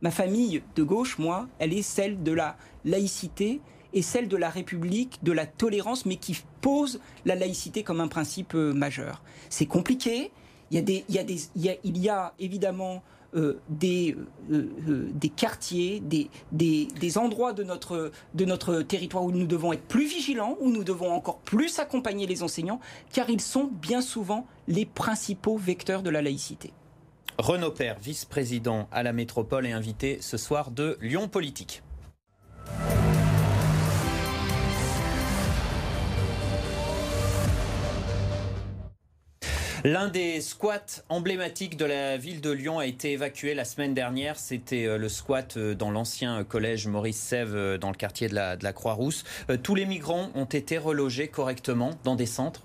Ma 0.00 0.10
famille 0.10 0.62
de 0.74 0.82
gauche, 0.82 1.18
moi, 1.18 1.46
elle 1.60 1.72
est 1.72 1.82
celle 1.82 2.24
de 2.24 2.32
la 2.32 2.56
laïcité 2.84 3.60
et 3.92 4.02
celle 4.02 4.26
de 4.26 4.36
la 4.36 4.50
République, 4.50 5.20
de 5.22 5.30
la 5.30 5.46
tolérance, 5.46 6.04
mais 6.04 6.16
qui 6.16 6.36
pose 6.62 7.00
la 7.24 7.36
laïcité 7.36 7.84
comme 7.84 8.00
un 8.00 8.08
principe 8.08 8.56
euh, 8.56 8.72
majeur. 8.72 9.22
C'est 9.50 9.66
compliqué. 9.66 10.32
Il 10.72 10.76
y 10.76 10.78
a, 10.78 10.82
des, 10.82 11.04
il 11.08 11.14
y 11.14 11.18
a, 11.18 11.24
des, 11.24 11.38
il 11.84 11.98
y 11.98 12.08
a 12.08 12.34
évidemment 12.40 13.04
euh, 13.34 13.60
des, 13.70 14.14
euh, 14.50 14.68
euh, 14.88 15.10
des 15.14 15.30
quartiers, 15.30 16.00
des, 16.00 16.28
des, 16.52 17.18
endroits 17.18 17.54
de 17.54 17.62
notre, 17.62 18.10
de 18.34 18.44
notre 18.44 18.82
territoire 18.82 19.24
où 19.24 19.32
nous 19.32 19.46
devons 19.46 19.72
être 19.72 19.82
plus 19.82 20.06
vigilants, 20.06 20.58
où 20.60 20.70
nous 20.70 20.84
devons 20.84 21.10
encore 21.10 21.38
plus 21.38 21.78
accompagner 21.78 22.26
les 22.26 22.42
enseignants, 22.42 22.80
car 23.12 23.30
ils 23.30 23.40
sont 23.40 23.70
bien 23.72 24.02
souvent 24.02 24.46
les 24.68 24.84
principaux 24.84 25.56
vecteurs 25.56 26.02
de 26.02 26.10
la 26.10 26.20
laïcité. 26.20 26.72
Renaud 27.38 27.70
Père, 27.70 27.98
vice-président 27.98 28.86
à 28.92 29.02
la 29.02 29.14
métropole, 29.14 29.66
est 29.66 29.72
invité 29.72 30.18
ce 30.20 30.36
soir 30.36 30.70
de 30.70 30.98
Lyon 31.00 31.28
Politique. 31.28 31.82
L'un 39.84 40.06
des 40.06 40.40
squats 40.40 41.02
emblématiques 41.08 41.76
de 41.76 41.84
la 41.84 42.16
ville 42.16 42.40
de 42.40 42.52
Lyon 42.52 42.78
a 42.78 42.86
été 42.86 43.10
évacué 43.10 43.52
la 43.52 43.64
semaine 43.64 43.94
dernière. 43.94 44.38
C'était 44.38 44.86
euh, 44.86 44.96
le 44.96 45.08
squat 45.08 45.56
euh, 45.56 45.74
dans 45.74 45.90
l'ancien 45.90 46.44
collège 46.44 46.86
Maurice 46.86 47.18
Sève 47.18 47.56
euh, 47.56 47.78
dans 47.78 47.88
le 47.88 47.96
quartier 47.96 48.28
de 48.28 48.34
la, 48.36 48.72
Croix-Rousse. 48.72 49.24
Tous 49.64 49.74
les 49.74 49.84
migrants 49.84 50.30
ont 50.36 50.44
été 50.44 50.78
relogés 50.78 51.26
correctement 51.26 51.90
dans 52.04 52.14
des 52.14 52.26
centres 52.26 52.62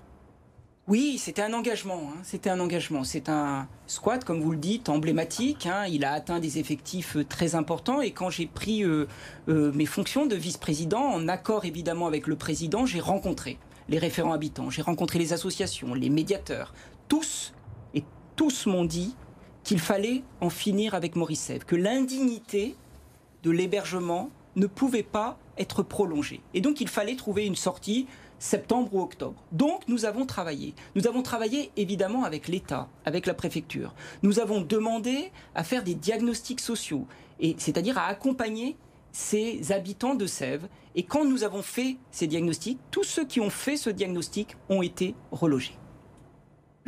oui, 0.86 1.18
c'était 1.18 1.42
un 1.42 1.52
engagement. 1.52 2.00
Hein. 2.08 2.20
C'était 2.22 2.48
un 2.48 2.58
engagement. 2.60 3.04
C'est 3.04 3.28
un 3.28 3.68
squat, 3.86 4.24
comme 4.24 4.40
vous 4.40 4.52
le 4.52 4.56
dites, 4.56 4.88
emblématique. 4.88 5.66
Hein. 5.66 5.84
Il 5.86 6.02
a 6.02 6.12
atteint 6.12 6.38
des 6.38 6.58
effectifs 6.58 7.18
très 7.28 7.54
importants. 7.54 8.00
Et 8.00 8.12
quand 8.12 8.30
j'ai 8.30 8.46
pris 8.46 8.86
mes 9.46 9.84
fonctions 9.84 10.24
de 10.24 10.34
vice-président, 10.34 11.02
en 11.02 11.28
accord 11.28 11.66
évidemment 11.66 12.06
avec 12.06 12.26
le 12.26 12.36
président, 12.36 12.86
j'ai 12.86 13.00
rencontré 13.00 13.58
les 13.90 13.98
référents 13.98 14.32
habitants, 14.32 14.70
j'ai 14.70 14.82
rencontré 14.82 15.18
les 15.18 15.32
associations, 15.32 15.94
les 15.94 16.10
médiateurs, 16.10 16.72
tous, 17.08 17.52
et 17.94 18.04
tous 18.36 18.66
m'ont 18.66 18.84
dit 18.84 19.16
qu'il 19.64 19.80
fallait 19.80 20.22
en 20.40 20.50
finir 20.50 20.94
avec 20.94 21.14
Sèvres, 21.34 21.66
que 21.66 21.76
l'indignité 21.76 22.76
de 23.42 23.50
l'hébergement 23.50 24.30
ne 24.56 24.66
pouvait 24.66 25.02
pas 25.02 25.38
être 25.58 25.82
prolongée. 25.82 26.40
Et 26.54 26.60
donc 26.60 26.80
il 26.80 26.88
fallait 26.88 27.16
trouver 27.16 27.46
une 27.46 27.56
sortie 27.56 28.06
septembre 28.38 28.94
ou 28.94 29.00
octobre. 29.00 29.42
Donc 29.52 29.82
nous 29.88 30.04
avons 30.04 30.24
travaillé. 30.24 30.74
Nous 30.94 31.06
avons 31.06 31.22
travaillé 31.22 31.70
évidemment 31.76 32.24
avec 32.24 32.48
l'État, 32.48 32.88
avec 33.04 33.26
la 33.26 33.34
préfecture. 33.34 33.94
Nous 34.22 34.38
avons 34.38 34.60
demandé 34.60 35.32
à 35.54 35.64
faire 35.64 35.82
des 35.82 35.94
diagnostics 35.94 36.60
sociaux, 36.60 37.06
c'est-à-dire 37.58 37.98
à 37.98 38.06
accompagner 38.06 38.76
ces 39.12 39.72
habitants 39.72 40.14
de 40.14 40.26
Sèvres. 40.26 40.68
Et 40.94 41.02
quand 41.02 41.24
nous 41.24 41.42
avons 41.42 41.62
fait 41.62 41.96
ces 42.10 42.26
diagnostics, 42.26 42.78
tous 42.90 43.04
ceux 43.04 43.24
qui 43.24 43.40
ont 43.40 43.50
fait 43.50 43.76
ce 43.76 43.90
diagnostic 43.90 44.56
ont 44.68 44.82
été 44.82 45.14
relogés. 45.32 45.76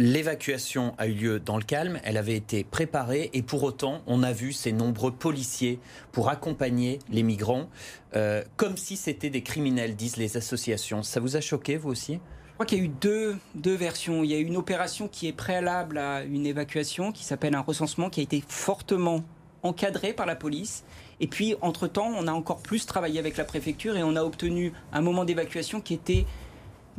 L'évacuation 0.02 0.94
a 0.96 1.06
eu 1.08 1.12
lieu 1.12 1.40
dans 1.40 1.58
le 1.58 1.62
calme, 1.62 2.00
elle 2.04 2.16
avait 2.16 2.34
été 2.34 2.64
préparée 2.64 3.28
et 3.34 3.42
pour 3.42 3.62
autant, 3.64 4.00
on 4.06 4.22
a 4.22 4.32
vu 4.32 4.54
ces 4.54 4.72
nombreux 4.72 5.12
policiers 5.12 5.78
pour 6.10 6.30
accompagner 6.30 7.00
les 7.10 7.22
migrants, 7.22 7.68
euh, 8.16 8.42
comme 8.56 8.78
si 8.78 8.96
c'était 8.96 9.28
des 9.28 9.42
criminels, 9.42 9.96
disent 9.96 10.16
les 10.16 10.38
associations. 10.38 11.02
Ça 11.02 11.20
vous 11.20 11.36
a 11.36 11.42
choqué, 11.42 11.76
vous 11.76 11.90
aussi? 11.90 12.14
Je 12.14 12.52
crois 12.54 12.64
qu'il 12.64 12.78
y 12.78 12.80
a 12.80 12.84
eu 12.84 12.88
deux, 12.88 13.36
deux 13.54 13.74
versions. 13.74 14.24
Il 14.24 14.30
y 14.30 14.34
a 14.34 14.38
une 14.38 14.56
opération 14.56 15.06
qui 15.06 15.28
est 15.28 15.34
préalable 15.34 15.98
à 15.98 16.24
une 16.24 16.46
évacuation, 16.46 17.12
qui 17.12 17.24
s'appelle 17.24 17.54
un 17.54 17.60
recensement, 17.60 18.08
qui 18.08 18.20
a 18.20 18.22
été 18.22 18.42
fortement 18.48 19.22
encadré 19.62 20.14
par 20.14 20.24
la 20.24 20.34
police. 20.34 20.82
Et 21.20 21.26
puis, 21.26 21.56
entre-temps, 21.60 22.10
on 22.16 22.26
a 22.26 22.32
encore 22.32 22.62
plus 22.62 22.86
travaillé 22.86 23.18
avec 23.18 23.36
la 23.36 23.44
préfecture 23.44 23.98
et 23.98 24.02
on 24.02 24.16
a 24.16 24.22
obtenu 24.22 24.72
un 24.94 25.02
moment 25.02 25.26
d'évacuation 25.26 25.82
qui 25.82 25.92
était 25.92 26.24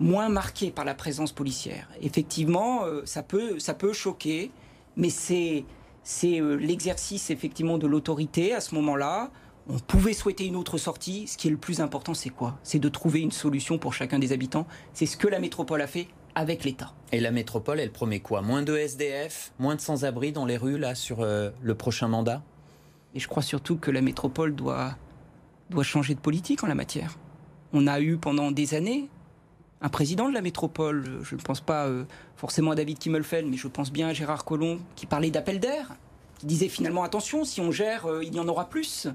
moins 0.01 0.29
marqué 0.29 0.71
par 0.71 0.83
la 0.83 0.93
présence 0.93 1.31
policière. 1.31 1.87
Effectivement, 2.01 2.85
euh, 2.85 3.03
ça, 3.05 3.23
peut, 3.23 3.59
ça 3.59 3.73
peut 3.73 3.93
choquer, 3.93 4.51
mais 4.97 5.09
c'est 5.09 5.63
euh, 6.23 6.55
l'exercice 6.55 7.29
effectivement 7.29 7.77
de 7.77 7.87
l'autorité 7.87 8.53
à 8.53 8.59
ce 8.59 8.75
moment-là. 8.75 9.31
On 9.69 9.77
pouvait 9.77 10.13
souhaiter 10.13 10.45
une 10.45 10.55
autre 10.55 10.77
sortie. 10.77 11.27
Ce 11.27 11.37
qui 11.37 11.47
est 11.47 11.51
le 11.51 11.57
plus 11.57 11.79
important, 11.81 12.13
c'est 12.13 12.31
quoi? 12.31 12.57
C'est 12.63 12.79
de 12.79 12.89
trouver 12.89 13.19
une 13.19 13.31
solution 13.31 13.77
pour 13.77 13.93
chacun 13.93 14.17
des 14.17 14.33
habitants. 14.33 14.65
C'est 14.93 15.05
ce 15.05 15.15
que 15.15 15.27
la 15.27 15.39
métropole 15.39 15.81
a 15.81 15.87
fait 15.87 16.07
avec 16.33 16.63
l'État. 16.63 16.93
Et 17.11 17.19
la 17.19 17.31
métropole, 17.31 17.79
elle 17.79 17.91
promet 17.91 18.21
quoi? 18.21 18.41
Moins 18.41 18.63
de 18.63 18.75
SDF, 18.75 19.53
moins 19.59 19.75
de 19.75 19.81
sans-abri 19.81 20.31
dans 20.31 20.45
les 20.45 20.57
rues 20.57 20.79
là 20.79 20.95
sur 20.95 21.21
euh, 21.21 21.51
le 21.61 21.75
prochain 21.75 22.07
mandat? 22.07 22.41
Et 23.13 23.19
je 23.19 23.27
crois 23.27 23.43
surtout 23.43 23.77
que 23.77 23.91
la 23.91 24.01
métropole 24.01 24.55
doit, 24.55 24.95
doit 25.69 25.83
changer 25.83 26.15
de 26.15 26.19
politique 26.19 26.63
en 26.63 26.67
la 26.67 26.75
matière. 26.75 27.17
On 27.73 27.85
a 27.85 28.01
eu 28.01 28.17
pendant 28.17 28.51
des 28.51 28.73
années 28.73 29.09
un 29.81 29.89
président 29.89 30.29
de 30.29 30.33
la 30.33 30.41
métropole, 30.41 31.19
je 31.23 31.35
ne 31.35 31.41
pense 31.41 31.59
pas 31.59 31.87
euh, 31.87 32.03
forcément 32.35 32.71
à 32.71 32.75
David 32.75 32.99
Kimmelfeld, 32.99 33.47
mais 33.49 33.57
je 33.57 33.67
pense 33.67 33.91
bien 33.91 34.09
à 34.09 34.13
Gérard 34.13 34.45
Collomb, 34.45 34.79
qui 34.95 35.07
parlait 35.07 35.31
d'appel 35.31 35.59
d'air, 35.59 35.95
qui 36.39 36.45
disait 36.45 36.69
finalement 36.69 37.03
attention, 37.03 37.43
si 37.43 37.61
on 37.61 37.71
gère, 37.71 38.05
euh, 38.05 38.23
il 38.23 38.35
y 38.35 38.39
en 38.39 38.47
aura 38.47 38.69
plus, 38.69 39.07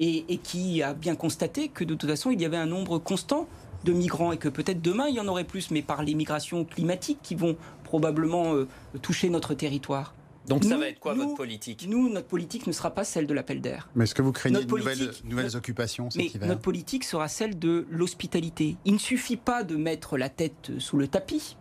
et, 0.00 0.38
qui 0.38 0.82
a 0.82 0.94
bien 0.94 1.14
constaté 1.16 1.68
que 1.68 1.84
de 1.84 1.94
toute 1.94 2.08
façon, 2.08 2.30
il 2.30 2.40
y 2.40 2.44
avait 2.44 2.56
un 2.56 2.66
nombre 2.66 2.98
constant 2.98 3.48
de 3.84 3.92
migrants 3.92 4.32
et 4.32 4.38
que 4.38 4.48
peut-être 4.48 4.82
demain, 4.82 5.06
il 5.08 5.14
y 5.14 5.20
en 5.20 5.28
aurait 5.28 5.44
plus, 5.44 5.70
mais 5.70 5.82
par 5.82 6.02
les 6.02 6.14
migrations 6.14 6.64
climatiques 6.64 7.18
qui 7.22 7.36
vont 7.36 7.56
probablement 7.84 8.54
euh, 8.54 8.68
toucher 9.02 9.30
notre 9.30 9.54
territoire. 9.54 10.14
Donc 10.48 10.64
ça 10.64 10.76
va 10.76 10.88
être 10.88 11.00
quoi 11.00 11.14
votre 11.14 11.34
politique? 11.34 11.86
Nous, 11.88 12.08
notre 12.08 12.26
politique 12.26 12.66
ne 12.66 12.72
sera 12.72 12.90
pas 12.90 13.04
celle 13.04 13.26
de 13.26 13.34
l'appel 13.34 13.60
d'air. 13.60 13.88
Mais 13.94 14.04
est-ce 14.04 14.14
que 14.14 14.22
vous 14.22 14.32
craignez 14.32 14.64
de 14.64 14.70
nouvelles, 14.70 15.10
nouvelles 15.24 15.56
occupations 15.56 16.10
cet 16.10 16.40
mais 16.40 16.46
Notre 16.46 16.60
politique 16.60 17.04
sera 17.04 17.28
celle 17.28 17.58
de 17.58 17.86
l'hospitalité. 17.90 18.76
Il 18.84 18.94
ne 18.94 18.98
suffit 18.98 19.36
pas 19.36 19.62
de 19.62 19.76
mettre 19.76 20.16
la 20.16 20.28
tête 20.28 20.72
sous 20.78 20.96
le 20.96 21.08
tapis, 21.08 21.56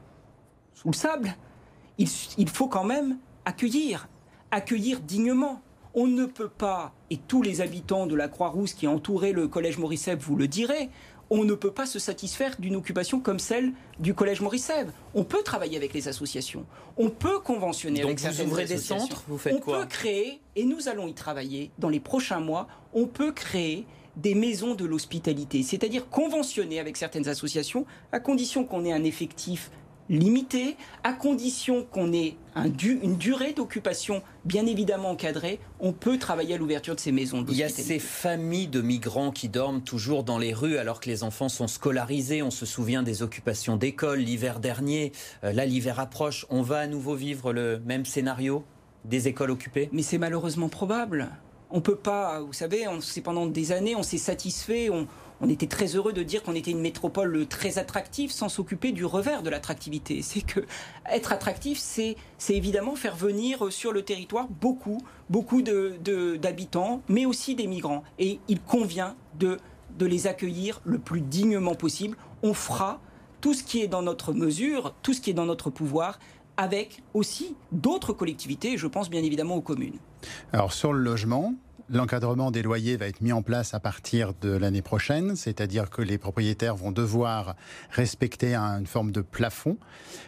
sous 0.73 0.89
le 0.89 0.95
sable. 0.95 1.35
Il, 1.97 2.07
il 2.37 2.49
faut 2.49 2.67
quand 2.67 2.83
même 2.83 3.17
accueillir, 3.45 4.07
accueillir 4.51 4.99
dignement. 5.01 5.61
On 5.93 6.05
ne 6.05 6.25
peut 6.25 6.49
pas, 6.49 6.93
et 7.09 7.17
tous 7.17 7.41
les 7.41 7.61
habitants 7.61 8.05
de 8.05 8.15
la 8.15 8.27
Croix-Rousse 8.27 8.73
qui 8.73 8.85
entouraient 8.85 9.31
le 9.31 9.47
collège 9.47 9.79
Morisset 9.79 10.15
vous 10.15 10.35
le 10.35 10.47
diraient, 10.47 10.89
on 11.29 11.43
ne 11.43 11.53
peut 11.53 11.71
pas 11.71 11.85
se 11.85 11.99
satisfaire 11.99 12.55
d'une 12.59 12.75
occupation 12.75 13.19
comme 13.19 13.39
celle 13.39 13.73
du 13.99 14.13
Collège 14.13 14.41
Maurice 14.41 14.71
On 15.13 15.23
peut 15.23 15.43
travailler 15.43 15.77
avec 15.77 15.93
les 15.93 16.07
associations, 16.07 16.65
on 16.97 17.09
peut 17.09 17.39
conventionner 17.39 18.03
avec 18.03 18.19
vous 18.19 18.41
ouvrez 18.41 18.65
des 18.65 18.77
centres, 18.77 19.23
vous 19.27 19.37
faites 19.37 19.53
on 19.53 19.59
quoi 19.59 19.77
On 19.77 19.81
peut 19.81 19.87
créer, 19.87 20.41
et 20.55 20.65
nous 20.65 20.87
allons 20.87 21.07
y 21.07 21.13
travailler 21.13 21.71
dans 21.77 21.89
les 21.89 21.99
prochains 21.99 22.39
mois, 22.39 22.67
on 22.93 23.05
peut 23.05 23.31
créer 23.31 23.85
des 24.15 24.33
maisons 24.33 24.73
de 24.73 24.85
l'hospitalité, 24.85 25.61
c'est-à-dire 25.63 26.09
conventionner 26.09 26.79
avec 26.79 26.97
certaines 26.97 27.27
associations, 27.27 27.85
à 28.11 28.19
condition 28.19 28.65
qu'on 28.65 28.83
ait 28.83 28.93
un 28.93 29.03
effectif 29.03 29.69
limité, 30.09 30.75
à 31.03 31.13
condition 31.13 31.83
qu'on 31.83 32.13
ait 32.13 32.35
une 32.55 33.17
durée 33.17 33.53
d'occupation 33.53 34.21
bien 34.45 34.65
évidemment 34.65 35.11
encadrée, 35.11 35.59
on 35.79 35.93
peut 35.93 36.17
travailler 36.17 36.55
à 36.55 36.57
l'ouverture 36.57 36.95
de 36.95 36.99
ces 36.99 37.11
maisons. 37.11 37.45
Il 37.49 37.57
y 37.57 37.63
a 37.63 37.69
ces 37.69 37.99
familles 37.99 38.67
de 38.67 38.81
migrants 38.81 39.31
qui 39.31 39.49
dorment 39.49 39.81
toujours 39.81 40.23
dans 40.23 40.37
les 40.37 40.53
rues 40.53 40.77
alors 40.77 40.99
que 40.99 41.09
les 41.09 41.23
enfants 41.23 41.49
sont 41.49 41.67
scolarisés. 41.67 42.41
On 42.41 42.51
se 42.51 42.65
souvient 42.65 43.03
des 43.03 43.21
occupations 43.21 43.77
d'écoles 43.77 44.19
l'hiver 44.19 44.59
dernier. 44.59 45.11
Euh, 45.43 45.51
là, 45.51 45.65
l'hiver 45.65 45.99
approche. 45.99 46.45
On 46.49 46.61
va 46.61 46.79
à 46.79 46.87
nouveau 46.87 47.15
vivre 47.15 47.53
le 47.53 47.79
même 47.85 48.05
scénario 48.05 48.63
des 49.05 49.27
écoles 49.27 49.51
occupées? 49.51 49.89
Mais 49.91 50.01
c'est 50.01 50.17
malheureusement 50.17 50.69
probable. 50.69 51.29
On 51.69 51.81
peut 51.81 51.95
pas, 51.95 52.41
vous 52.41 52.53
savez, 52.53 52.87
on, 52.87 52.99
pendant 53.21 53.45
des 53.45 53.71
années, 53.71 53.95
on 53.95 54.03
s'est 54.03 54.17
satisfait, 54.17 54.89
on, 54.89 55.07
on 55.41 55.49
était 55.49 55.67
très 55.67 55.95
heureux 55.95 56.13
de 56.13 56.23
dire 56.23 56.43
qu'on 56.43 56.55
était 56.55 56.71
une 56.71 56.81
métropole 56.81 57.45
très 57.47 57.77
attractive 57.77 58.31
sans 58.31 58.49
s'occuper 58.49 58.91
du 58.91 59.05
revers 59.05 59.43
de 59.43 59.49
l'attractivité. 59.49 60.21
C'est 60.21 60.41
que 60.41 60.61
être 61.09 61.31
attractif, 61.31 61.79
c'est 61.79 62.15
évidemment 62.49 62.95
faire 62.95 63.15
venir 63.15 63.71
sur 63.71 63.91
le 63.91 64.01
territoire 64.01 64.47
beaucoup, 64.61 64.99
beaucoup 65.29 65.61
d'habitants, 65.61 67.01
mais 67.07 67.25
aussi 67.25 67.55
des 67.55 67.67
migrants. 67.67 68.03
Et 68.19 68.39
il 68.47 68.61
convient 68.61 69.15
de, 69.39 69.59
de 69.97 70.05
les 70.05 70.27
accueillir 70.27 70.81
le 70.83 70.99
plus 70.99 71.21
dignement 71.21 71.75
possible. 71.75 72.17
On 72.43 72.53
fera 72.53 72.99
tout 73.41 73.53
ce 73.53 73.63
qui 73.63 73.81
est 73.81 73.87
dans 73.87 74.01
notre 74.01 74.33
mesure, 74.33 74.95
tout 75.03 75.13
ce 75.13 75.21
qui 75.21 75.29
est 75.29 75.33
dans 75.33 75.45
notre 75.45 75.69
pouvoir, 75.69 76.19
avec 76.57 77.03
aussi 77.13 77.55
d'autres 77.71 78.13
collectivités, 78.13 78.77
je 78.77 78.87
pense 78.87 79.09
bien 79.09 79.21
évidemment 79.21 79.55
aux 79.55 79.61
communes. 79.61 79.97
Alors 80.51 80.73
sur 80.73 80.91
le 80.91 80.99
logement, 80.99 81.53
L'encadrement 81.89 82.51
des 82.51 82.61
loyers 82.61 82.97
va 82.97 83.07
être 83.07 83.21
mis 83.21 83.31
en 83.31 83.41
place 83.41 83.73
à 83.73 83.79
partir 83.79 84.33
de 84.41 84.49
l'année 84.49 84.81
prochaine, 84.81 85.37
c'est-à-dire 85.37 85.89
que 85.89 86.01
les 86.01 86.17
propriétaires 86.17 86.75
vont 86.75 86.91
devoir 86.91 87.55
respecter 87.91 88.55
une 88.55 88.87
forme 88.87 89.11
de 89.11 89.21
plafond. 89.21 89.77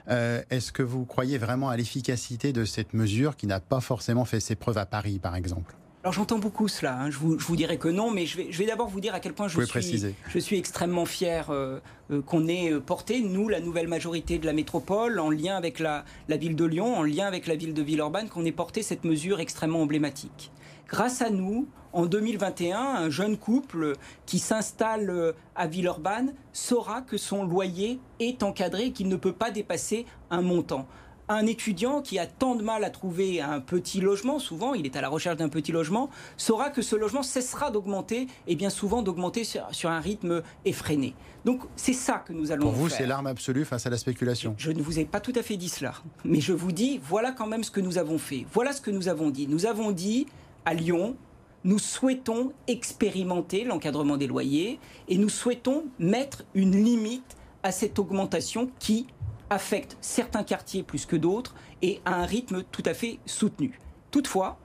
Euh, 0.07 0.41
est-ce 0.49 0.71
que 0.71 0.83
vous 0.83 1.05
croyez 1.05 1.37
vraiment 1.37 1.69
à 1.69 1.75
l'efficacité 1.75 2.53
de 2.53 2.63
cette 2.63 2.93
mesure 2.93 3.35
qui 3.35 3.45
n'a 3.45 3.59
pas 3.59 3.81
forcément 3.81 4.23
fait 4.23 4.39
ses 4.39 4.55
preuves 4.55 4.77
à 4.77 4.85
Paris, 4.85 5.19
par 5.19 5.35
exemple? 5.35 5.75
Alors 6.01 6.13
j'entends 6.13 6.39
beaucoup 6.39 6.69
cela, 6.69 6.97
hein. 6.97 7.09
je, 7.09 7.17
vous, 7.17 7.37
je, 7.37 7.45
vous, 7.45 7.57
dirais 7.57 7.77
que 7.77 7.89
non, 7.89 8.09
mais 8.09 8.25
je 8.25 8.37
vais, 8.37 8.47
je 8.51 8.57
vais 8.57 8.65
d'abord 8.65 8.87
vous 8.87 9.01
dire 9.01 9.13
à 9.13 9.19
quel 9.19 9.33
point 9.33 9.49
je, 9.49 9.61
suis, 9.61 10.15
je 10.29 10.39
suis 10.39 10.57
extrêmement 10.57 11.05
fier 11.05 11.49
euh, 11.49 11.79
euh, 12.09 12.21
qu'on 12.21 12.47
ait 12.47 12.73
porté, 12.79 13.19
nous, 13.19 13.49
la 13.49 13.59
nouvelle 13.59 13.89
majorité 13.89 14.39
de 14.39 14.45
la 14.45 14.53
métropole, 14.53 15.19
en 15.19 15.29
lien 15.29 15.57
avec 15.57 15.79
la, 15.79 16.05
la 16.29 16.37
ville 16.37 16.55
de 16.55 16.63
Lyon, 16.63 16.95
en 16.95 17.03
lien 17.03 17.27
avec 17.27 17.47
la 17.47 17.55
ville 17.55 17.73
de 17.73 17.81
Villeurbanne, 17.81 18.29
qu'on 18.29 18.45
ait 18.45 18.53
porté 18.53 18.81
cette 18.81 19.03
mesure 19.03 19.41
extrêmement 19.41 19.81
emblématique. 19.81 20.51
Grâce 20.87 21.21
à 21.21 21.29
nous, 21.29 21.67
en 21.91 22.05
2021, 22.05 22.79
un 22.79 23.09
jeune 23.09 23.37
couple 23.37 23.93
qui 24.25 24.39
s'installe 24.39 25.09
euh, 25.09 25.33
à 25.55 25.67
Villeurbanne 25.67 26.33
saura 26.53 27.01
que 27.01 27.17
son 27.17 27.43
loyer 27.43 27.99
est 28.19 28.41
encadré 28.41 28.85
et 28.85 28.91
qu'il 28.91 29.09
ne 29.09 29.15
peut 29.15 29.33
pas 29.33 29.51
dépasser 29.51 30.05
un 30.31 30.41
montant 30.41 30.87
un 31.29 31.45
étudiant 31.45 32.01
qui 32.01 32.17
a 32.17 32.25
tant 32.25 32.55
de 32.55 32.63
mal 32.63 32.83
à 32.83 32.89
trouver 32.89 33.39
un 33.39 33.59
petit 33.59 34.01
logement, 34.01 34.39
souvent 34.39 34.73
il 34.73 34.85
est 34.85 34.95
à 34.95 35.01
la 35.01 35.09
recherche 35.09 35.37
d'un 35.37 35.47
petit 35.47 35.71
logement, 35.71 36.09
saura 36.37 36.71
que 36.71 36.81
ce 36.81 36.95
logement 36.95 37.23
cessera 37.23 37.69
d'augmenter 37.69 38.27
et 38.47 38.55
bien 38.55 38.71
souvent 38.71 39.03
d'augmenter 39.03 39.43
sur, 39.43 39.89
un 39.89 39.99
rythme 39.99 40.41
effréné. 40.65 41.13
Donc 41.45 41.61
c'est 41.75 41.93
ça 41.93 42.23
que 42.25 42.33
nous 42.33 42.51
allons 42.51 42.63
Pour 42.63 42.71
vous, 42.73 42.89
c'est 42.89 43.05
l'arme 43.05 43.27
absolue 43.27 43.63
face 43.63 43.85
à 43.85 43.89
la 43.89 43.97
spéculation. 43.97 44.55
Je 44.57 44.71
ne 44.71 44.81
vous 44.81 44.99
ai 44.99 45.05
pas 45.05 45.19
tout 45.19 45.33
à 45.35 45.43
fait 45.43 45.55
dit 45.55 45.69
cela, 45.69 45.93
mais 46.25 46.41
je 46.41 46.51
vous 46.51 46.71
dis, 46.71 46.99
voilà 47.01 47.31
quand 47.31 47.47
même 47.47 47.63
ce 47.63 47.71
que 47.71 47.79
nous 47.79 47.97
avons 47.97 48.17
fait. 48.17 48.45
Voilà 48.51 48.73
ce 48.73 48.81
que 48.81 48.91
nous 48.91 49.07
avons 49.07 49.29
dit. 49.29 49.47
Nous 49.47 49.67
avons 49.67 49.91
dit, 49.91 50.25
à 50.65 50.73
Lyon, 50.73 51.15
nous 51.63 51.79
souhaitons 51.79 52.53
expérimenter 52.67 53.65
l'encadrement 53.65 54.17
des 54.17 54.27
loyers 54.27 54.79
et 55.07 55.17
nous 55.17 55.29
souhaitons 55.29 55.85
mettre 55.99 56.43
une 56.55 56.83
limite 56.83 57.37
à 57.63 57.71
cette 57.71 57.99
augmentation 57.99 58.69
qui 58.79 59.07
affecte 59.49 59.97
certains 60.01 60.43
quartiers 60.43 60.83
plus 60.83 61.05
que 61.05 61.15
d'autres 61.15 61.55
et 61.81 62.01
à 62.05 62.15
un 62.15 62.25
rythme 62.25 62.63
tout 62.71 62.83
à 62.85 62.93
fait 62.93 63.19
soutenu. 63.25 63.79
Toutefois, 64.11 64.57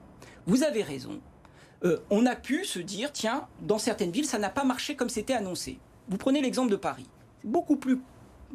vous 0.45 0.63
avez 0.63 0.83
raison, 0.83 1.19
euh, 1.83 1.97
on 2.09 2.25
a 2.25 2.35
pu 2.35 2.65
se 2.65 2.79
dire, 2.79 3.11
tiens, 3.11 3.47
dans 3.61 3.77
certaines 3.77 4.11
villes, 4.11 4.25
ça 4.25 4.39
n'a 4.39 4.49
pas 4.49 4.63
marché 4.63 4.95
comme 4.95 5.09
c'était 5.09 5.33
annoncé. 5.33 5.79
Vous 6.07 6.17
prenez 6.17 6.41
l'exemple 6.41 6.71
de 6.71 6.75
Paris. 6.75 7.07
C'est 7.41 7.49
beaucoup 7.49 7.75
plus, 7.75 7.99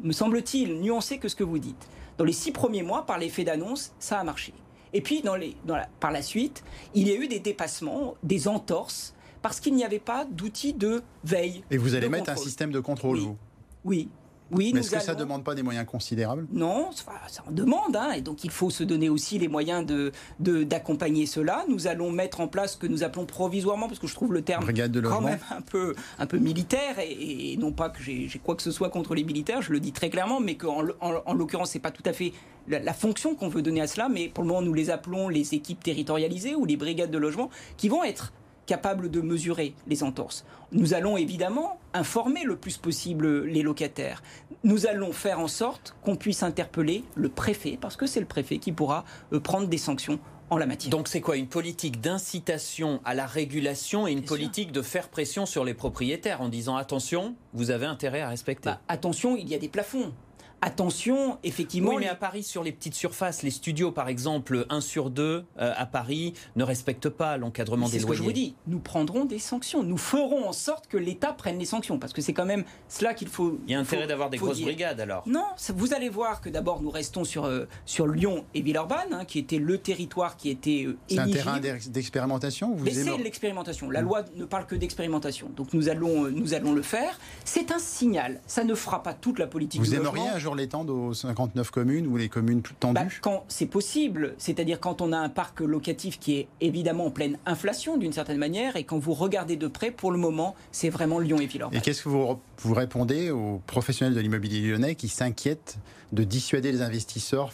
me 0.01 0.11
semble-t-il, 0.11 0.79
nuancé 0.79 1.17
que 1.17 1.27
ce 1.27 1.35
que 1.35 1.43
vous 1.43 1.59
dites. 1.59 1.87
Dans 2.17 2.25
les 2.25 2.33
six 2.33 2.51
premiers 2.51 2.83
mois, 2.83 3.05
par 3.05 3.17
l'effet 3.17 3.43
d'annonce, 3.43 3.93
ça 3.99 4.19
a 4.19 4.23
marché. 4.23 4.53
Et 4.93 5.01
puis, 5.01 5.21
dans 5.21 5.35
les, 5.35 5.55
par 5.99 6.11
la 6.11 6.21
suite, 6.21 6.63
il 6.93 7.07
y 7.07 7.11
a 7.11 7.15
eu 7.15 7.27
des 7.27 7.39
dépassements, 7.39 8.15
des 8.23 8.47
entorses, 8.47 9.15
parce 9.41 9.59
qu'il 9.59 9.73
n'y 9.73 9.85
avait 9.85 9.99
pas 9.99 10.25
d'outils 10.25 10.73
de 10.73 11.01
veille. 11.23 11.63
Et 11.71 11.77
vous 11.77 11.95
allez 11.95 12.09
mettre 12.09 12.29
un 12.29 12.35
système 12.35 12.71
de 12.71 12.79
contrôle, 12.79 13.17
oui. 13.17 13.25
vous? 13.25 13.37
Oui. 13.83 14.09
Oui, 14.51 14.73
est-ce 14.75 14.91
que 14.91 14.99
ça 14.99 15.13
ne 15.13 15.19
demande 15.19 15.43
pas 15.43 15.55
des 15.55 15.63
moyens 15.63 15.85
considérables? 15.85 16.47
Non, 16.51 16.89
ça 16.91 17.43
en 17.47 17.51
demande, 17.51 17.95
hein, 17.95 18.11
et 18.11 18.21
donc 18.21 18.43
il 18.43 18.51
faut 18.51 18.69
se 18.69 18.83
donner 18.83 19.09
aussi 19.09 19.39
les 19.39 19.47
moyens 19.47 19.85
d'accompagner 19.85 20.11
de, 20.39 20.63
d'accompagner 20.63 21.25
cela. 21.25 21.65
Nous 21.69 21.87
allons 21.87 22.11
mettre 22.11 22.41
en 22.41 22.47
place 22.47 22.73
ce 22.73 22.77
que 22.77 22.87
nous 22.87 23.03
appelons 23.03 23.25
provisoirement, 23.25 23.87
parce 23.87 23.99
que 23.99 24.07
je 24.07 24.15
trouve 24.15 24.33
le 24.33 24.41
terme 24.41 24.65
quand 25.03 25.21
même 25.21 25.39
un 25.49 25.61
peu, 25.61 25.95
un 26.19 26.25
peu 26.25 26.37
militaire, 26.37 26.95
et, 26.99 27.57
non 27.57 27.71
pas 27.71 27.89
que 27.89 28.01
j'ai 28.01 28.29
quoi 28.43 28.55
que 28.55 28.63
ce 28.63 28.71
soit 28.71 28.89
contre 28.89 29.15
les 29.15 29.23
militaires, 29.23 29.61
je 29.61 29.71
le 29.71 29.79
dis 29.79 29.91
très 29.91 30.09
clairement, 30.09 30.39
mais 30.39 30.55
qu'en 30.55 30.83
en, 30.99 31.33
l'occurrence, 31.33 31.71
c'est 31.71 31.79
pas 31.79 31.91
tout 31.91 32.03
à 32.05 32.13
fait 32.13 32.33
la, 32.67 32.79
la 32.79 32.93
fonction 32.93 33.35
qu'on 33.35 33.49
veut 33.49 33.61
donner 33.61 33.81
à 33.81 33.87
cela, 33.87 34.09
mais 34.09 34.29
pour 34.29 34.43
le 34.43 34.49
moment, 34.49 34.61
nous 34.61 34.73
les 34.73 34.89
appelons 34.89 35.29
les 35.29 35.53
équipes 35.53 35.83
territorialisées 35.83 36.55
ou 36.55 36.65
les 36.65 36.77
brigades 36.77 37.11
de 37.11 37.17
logement, 37.17 37.49
qui 37.77 37.89
vont 37.89 38.03
être 38.03 38.33
capables 38.71 39.11
de 39.11 39.19
mesurer 39.19 39.73
les 39.85 40.01
entorses. 40.01 40.45
Nous 40.71 40.93
allons 40.93 41.17
évidemment 41.17 41.77
informer 41.93 42.45
le 42.45 42.55
plus 42.55 42.77
possible 42.77 43.43
les 43.43 43.63
locataires. 43.63 44.23
Nous 44.63 44.87
allons 44.87 45.11
faire 45.11 45.41
en 45.41 45.49
sorte 45.49 45.93
qu'on 46.05 46.15
puisse 46.15 46.41
interpeller 46.41 47.03
le 47.15 47.27
préfet, 47.27 47.77
parce 47.81 47.97
que 47.97 48.07
c'est 48.07 48.21
le 48.21 48.25
préfet 48.25 48.59
qui 48.59 48.71
pourra 48.71 49.03
euh, 49.33 49.41
prendre 49.41 49.67
des 49.67 49.77
sanctions 49.77 50.19
en 50.49 50.57
la 50.57 50.67
matière. 50.67 50.89
Donc 50.89 51.09
c'est 51.09 51.19
quoi 51.19 51.35
Une 51.35 51.47
politique 51.47 51.99
d'incitation 51.99 53.01
à 53.03 53.13
la 53.13 53.25
régulation 53.25 54.07
et 54.07 54.13
une 54.13 54.23
politique 54.23 54.71
de 54.71 54.81
faire 54.81 55.09
pression 55.09 55.45
sur 55.45 55.65
les 55.65 55.73
propriétaires 55.73 56.39
en 56.39 56.47
disant 56.47 56.77
attention, 56.77 57.35
vous 57.53 57.71
avez 57.71 57.87
intérêt 57.87 58.21
à 58.21 58.29
respecter? 58.29 58.69
Bah, 58.69 58.79
attention, 58.87 59.35
il 59.35 59.49
y 59.49 59.53
a 59.55 59.57
des 59.57 59.67
plafonds 59.67 60.13
attention, 60.61 61.37
effectivement. 61.43 61.91
Oui, 61.91 61.97
mais 61.99 62.07
à 62.07 62.15
Paris, 62.15 62.43
sur 62.43 62.63
les 62.63 62.71
petites 62.71 62.93
surfaces, 62.93 63.43
les 63.43 63.51
studios, 63.51 63.91
par 63.91 64.07
exemple, 64.07 64.65
1 64.69 64.81
sur 64.81 65.09
2 65.09 65.23
euh, 65.23 65.73
à 65.75 65.85
Paris, 65.85 66.33
ne 66.55 66.63
respectent 66.63 67.09
pas 67.09 67.37
l'encadrement 67.37 67.87
des 67.87 67.93
loyers. 67.93 67.99
C'est 67.99 68.05
ce 68.05 68.07
que 68.07 68.13
je 68.13 68.23
vous 68.23 68.31
dis. 68.31 68.55
Nous 68.67 68.79
prendrons 68.79 69.25
des 69.25 69.39
sanctions. 69.39 69.83
Nous 69.83 69.97
ferons 69.97 70.47
en 70.47 70.53
sorte 70.53 70.87
que 70.87 70.97
l'État 70.97 71.33
prenne 71.33 71.57
les 71.57 71.65
sanctions. 71.65 71.99
Parce 71.99 72.13
que 72.13 72.21
c'est 72.21 72.33
quand 72.33 72.45
même 72.45 72.63
cela 72.89 73.13
qu'il 73.13 73.27
faut. 73.27 73.59
Il 73.67 73.71
y 73.71 73.75
a 73.75 73.79
intérêt 73.79 74.07
d'avoir 74.07 74.29
des 74.29 74.37
grosses 74.37 74.61
brigades 74.61 74.99
alors 74.99 75.23
Non, 75.27 75.45
vous 75.75 75.93
allez 75.93 76.09
voir 76.09 76.41
que 76.41 76.49
d'abord, 76.49 76.81
nous 76.81 76.91
restons 76.91 77.23
sur, 77.23 77.45
euh, 77.45 77.65
sur 77.85 78.07
Lyon 78.07 78.45
et 78.53 78.61
Villeurbanne, 78.61 79.13
hein, 79.13 79.25
qui 79.25 79.39
était 79.39 79.59
le 79.59 79.77
territoire 79.77 80.37
qui 80.37 80.49
était. 80.49 80.85
Euh, 80.85 80.97
c'est 81.07 81.19
un 81.19 81.29
terrain 81.29 81.59
d'expérimentation 81.59 82.75
Mais 82.79 82.91
c'est 82.91 83.17
de 83.17 83.23
l'expérimentation. 83.23 83.89
La 83.89 84.01
loi 84.01 84.23
ne 84.35 84.45
parle 84.45 84.67
que 84.67 84.75
d'expérimentation. 84.75 85.49
Donc 85.55 85.73
nous 85.73 85.89
allons, 85.89 86.29
nous 86.29 86.53
allons 86.53 86.73
le 86.73 86.81
faire. 86.81 87.19
C'est 87.45 87.71
un 87.71 87.79
signal. 87.79 88.41
Ça 88.47 88.63
ne 88.63 88.75
fera 88.75 89.03
pas 89.03 89.13
toute 89.13 89.39
la 89.39 89.47
politique 89.47 89.81
vous 89.81 89.95
aimeriez 89.95 90.27
un 90.27 90.39
jour 90.39 90.50
l'étendre 90.55 90.93
aux 90.93 91.13
59 91.13 91.71
communes 91.71 92.07
ou 92.07 92.17
les 92.17 92.29
communes 92.29 92.61
plus 92.61 92.75
tendues? 92.75 92.93
bah, 92.95 93.07
Quand 93.21 93.43
c'est 93.47 93.65
possible, 93.65 94.35
c'est-à-dire 94.37 94.79
quand 94.79 95.01
on 95.01 95.11
a 95.11 95.17
un 95.17 95.29
parc 95.29 95.61
locatif 95.61 96.19
qui 96.19 96.37
est 96.37 96.47
évidemment 96.59 97.05
en 97.05 97.11
pleine 97.11 97.37
inflation 97.45 97.97
d'une 97.97 98.13
certaine 98.13 98.37
manière, 98.37 98.75
et 98.75 98.83
quand 98.83 98.99
vous 98.99 99.13
regardez 99.13 99.55
de 99.55 99.67
près, 99.67 99.91
pour 99.91 100.11
le 100.11 100.17
moment, 100.17 100.55
c'est 100.71 100.89
vraiment 100.89 101.19
Lyon 101.19 101.39
et 101.39 101.45
Villeurbanne. 101.45 101.77
Et 101.77 101.81
qu'est-ce 101.81 102.03
que 102.03 102.09
vous, 102.09 102.39
vous 102.57 102.73
répondez 102.73 103.31
aux 103.31 103.61
professionnels 103.67 104.15
de 104.15 104.19
l'immobilier 104.19 104.61
lyonnais 104.67 104.95
qui 104.95 105.07
s'inquiètent 105.07 105.77
de 106.11 106.23
dissuader 106.23 106.71
les 106.71 106.81
investisseurs 106.81 107.51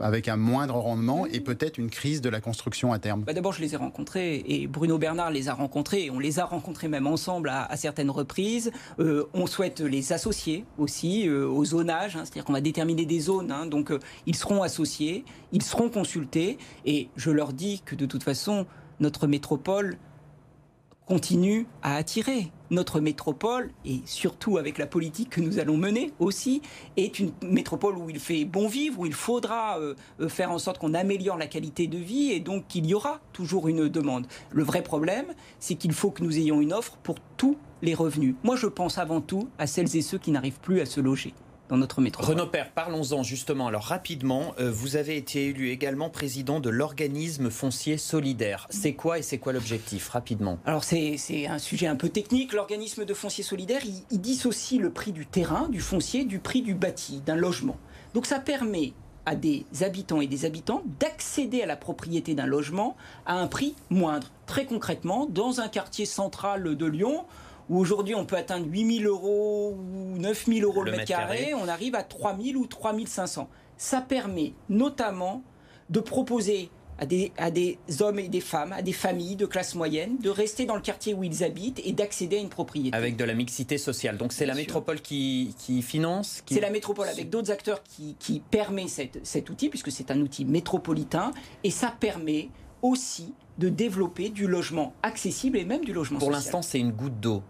avec 0.00 0.28
un 0.28 0.36
moindre 0.36 0.74
rendement 0.74 1.26
et 1.26 1.40
peut-être 1.40 1.78
une 1.78 1.90
crise 1.90 2.20
de 2.20 2.28
la 2.28 2.40
construction 2.40 2.92
à 2.92 2.98
terme? 2.98 3.22
Bah 3.22 3.32
D'abord, 3.32 3.52
je 3.52 3.60
les 3.60 3.74
ai 3.74 3.76
rencontrés 3.76 4.42
et 4.46 4.66
Bruno 4.66 4.98
Bernard 4.98 5.30
les 5.30 5.48
a 5.48 5.54
rencontrés. 5.54 6.04
Et 6.04 6.10
on 6.10 6.18
les 6.18 6.38
a 6.38 6.44
rencontrés 6.44 6.88
même 6.88 7.06
ensemble 7.06 7.50
à, 7.50 7.76
certaines 7.76 8.10
reprises. 8.10 8.72
Euh, 8.98 9.26
on 9.32 9.46
souhaite 9.46 9.80
les 9.80 10.12
associer 10.12 10.64
aussi 10.78 11.28
euh, 11.28 11.46
au 11.46 11.64
zonage, 11.64 12.16
hein, 12.16 12.24
qu'on 12.44 12.52
va 12.52 12.60
déterminer 12.60 13.06
des 13.06 13.20
zones. 13.20 13.50
Hein. 13.50 13.66
donc, 13.66 13.90
euh, 13.90 13.98
ils 14.26 14.36
seront 14.36 14.62
associés, 14.62 15.24
ils 15.52 15.62
seront 15.62 15.88
consultés. 15.88 16.58
Et 16.84 17.08
je 17.16 17.30
leur 17.30 17.52
dis 17.52 17.82
que 17.84 17.94
de 17.94 18.06
toute 18.06 18.22
façon, 18.22 18.66
notre 19.00 19.26
métropole 19.26 19.98
continue 21.10 21.66
à 21.82 21.96
attirer. 21.96 22.52
Notre 22.70 23.00
métropole, 23.00 23.72
et 23.84 24.00
surtout 24.04 24.58
avec 24.58 24.78
la 24.78 24.86
politique 24.86 25.30
que 25.30 25.40
nous 25.40 25.58
allons 25.58 25.76
mener 25.76 26.12
aussi, 26.20 26.62
est 26.96 27.18
une 27.18 27.32
métropole 27.42 27.98
où 27.98 28.08
il 28.10 28.20
fait 28.20 28.44
bon 28.44 28.68
vivre, 28.68 29.00
où 29.00 29.06
il 29.06 29.12
faudra 29.12 29.80
euh, 29.80 29.96
euh, 30.20 30.28
faire 30.28 30.52
en 30.52 30.58
sorte 30.58 30.78
qu'on 30.78 30.94
améliore 30.94 31.36
la 31.36 31.48
qualité 31.48 31.88
de 31.88 31.98
vie 31.98 32.30
et 32.30 32.38
donc 32.38 32.68
qu'il 32.68 32.86
y 32.86 32.94
aura 32.94 33.18
toujours 33.32 33.66
une 33.66 33.88
demande. 33.88 34.28
Le 34.52 34.62
vrai 34.62 34.84
problème, 34.84 35.26
c'est 35.58 35.74
qu'il 35.74 35.92
faut 35.94 36.12
que 36.12 36.22
nous 36.22 36.38
ayons 36.38 36.60
une 36.60 36.72
offre 36.72 36.96
pour 37.02 37.16
tous 37.36 37.56
les 37.82 37.94
revenus. 37.94 38.36
Moi, 38.44 38.54
je 38.54 38.68
pense 38.68 38.96
avant 38.96 39.20
tout 39.20 39.48
à 39.58 39.66
celles 39.66 39.96
et 39.96 40.02
ceux 40.02 40.18
qui 40.18 40.30
n'arrivent 40.30 40.60
plus 40.60 40.80
à 40.80 40.86
se 40.86 41.00
loger 41.00 41.34
notre 41.76 42.00
métropole. 42.00 42.34
Renaud 42.34 42.46
Père, 42.46 42.70
parlons-en 42.70 43.22
justement. 43.22 43.66
Alors 43.66 43.84
rapidement, 43.84 44.54
euh, 44.58 44.70
vous 44.70 44.96
avez 44.96 45.16
été 45.16 45.46
élu 45.46 45.70
également 45.70 46.10
président 46.10 46.60
de 46.60 46.70
l'organisme 46.70 47.50
foncier 47.50 47.98
solidaire. 47.98 48.66
C'est 48.70 48.94
quoi 48.94 49.18
et 49.18 49.22
c'est 49.22 49.38
quoi 49.38 49.52
l'objectif 49.52 50.08
Rapidement? 50.08 50.58
Alors 50.64 50.84
c'est 50.84 51.16
un 51.48 51.58
sujet 51.58 51.86
un 51.86 51.96
peu 51.96 52.08
technique. 52.08 52.52
L'organisme 52.52 53.04
de 53.04 53.14
foncier 53.14 53.44
solidaire, 53.44 53.82
il, 53.84 54.02
il 54.10 54.20
dissocie 54.20 54.80
le 54.80 54.90
prix 54.90 55.12
du 55.12 55.26
terrain, 55.26 55.68
du 55.68 55.80
foncier, 55.80 56.24
du 56.24 56.38
prix 56.38 56.62
du 56.62 56.74
bâti, 56.74 57.20
d'un 57.24 57.36
logement. 57.36 57.76
Donc 58.14 58.26
ça 58.26 58.40
permet 58.40 58.92
à 59.26 59.34
des 59.34 59.64
habitants 59.82 60.20
et 60.20 60.26
des 60.26 60.44
habitants 60.44 60.82
d'accéder 60.98 61.62
à 61.62 61.66
la 61.66 61.76
propriété 61.76 62.34
d'un 62.34 62.46
logement 62.46 62.96
à 63.26 63.34
un 63.34 63.46
prix 63.46 63.74
moindre. 63.90 64.28
Très 64.46 64.64
concrètement, 64.64 65.26
dans 65.26 65.60
un 65.60 65.68
quartier 65.68 66.06
central 66.06 66.74
de 66.74 66.86
Lyon, 66.86 67.24
où 67.70 67.78
aujourd'hui 67.78 68.14
on 68.14 68.26
peut 68.26 68.36
atteindre 68.36 68.66
8000 68.68 69.06
euros 69.06 69.78
ou 69.78 70.18
9000 70.18 70.64
euros 70.64 70.82
le, 70.82 70.90
mètre, 70.90 71.04
carré, 71.04 71.54
on 71.54 71.68
arrive 71.68 71.94
à 71.94 72.02
3000 72.02 72.56
ou 72.56 72.66
3500. 72.66 73.48
Ça 73.78 74.00
permet 74.02 74.52
notamment 74.68 75.42
de 75.88 76.00
proposer 76.00 76.68
à 76.98 77.06
des, 77.06 77.32
à 77.38 77.50
des, 77.50 77.78
hommes 78.00 78.18
et 78.18 78.28
des 78.28 78.40
femmes, 78.40 78.72
à 78.72 78.82
des 78.82 78.92
familles 78.92 79.36
de 79.36 79.46
classe 79.46 79.74
moyenne, 79.74 80.18
de 80.18 80.28
rester 80.28 80.66
dans 80.66 80.74
le 80.74 80.82
quartier 80.82 81.14
où 81.14 81.24
ils 81.24 81.44
habitent 81.44 81.80
et 81.84 81.92
d'accéder 81.92 82.36
à 82.36 82.40
une 82.40 82.50
propriété. 82.50 82.94
Avec 82.94 83.16
de 83.16 83.24
la 83.24 83.34
mixité 83.34 83.78
sociale. 83.78 84.18
Donc 84.18 84.32
c'est 84.32 84.46
la 84.46 84.54
métropole 84.54 85.00
qui, 85.00 85.54
qui 85.56 85.80
finance 85.80 86.42
C'est 86.46 86.60
la 86.60 86.70
métropole 86.70 87.08
avec 87.08 87.30
d'autres 87.30 87.52
acteurs 87.52 87.82
qui, 87.84 88.16
qui 88.18 88.40
permet 88.40 88.88
cette, 88.88 89.24
cet 89.24 89.48
outil, 89.48 89.68
puisque 89.70 89.92
c'est 89.92 90.10
un 90.10 90.20
outil 90.20 90.44
métropolitain, 90.44 91.30
et 91.64 91.70
ça 91.70 91.94
permet 91.98 92.50
aussi 92.82 93.32
de 93.58 93.68
développer 93.68 94.28
du 94.28 94.46
logement 94.46 94.92
accessible 95.02 95.56
et 95.56 95.64
même 95.64 95.84
du 95.84 95.92
logement 95.92 96.18
Pour 96.18 96.28
social. 96.28 96.42
Pour 96.42 96.52
l'instant, 96.52 96.62
c'est 96.62 96.80
une 96.80 96.92
goutte 96.92 97.20
d'eau. 97.20 97.42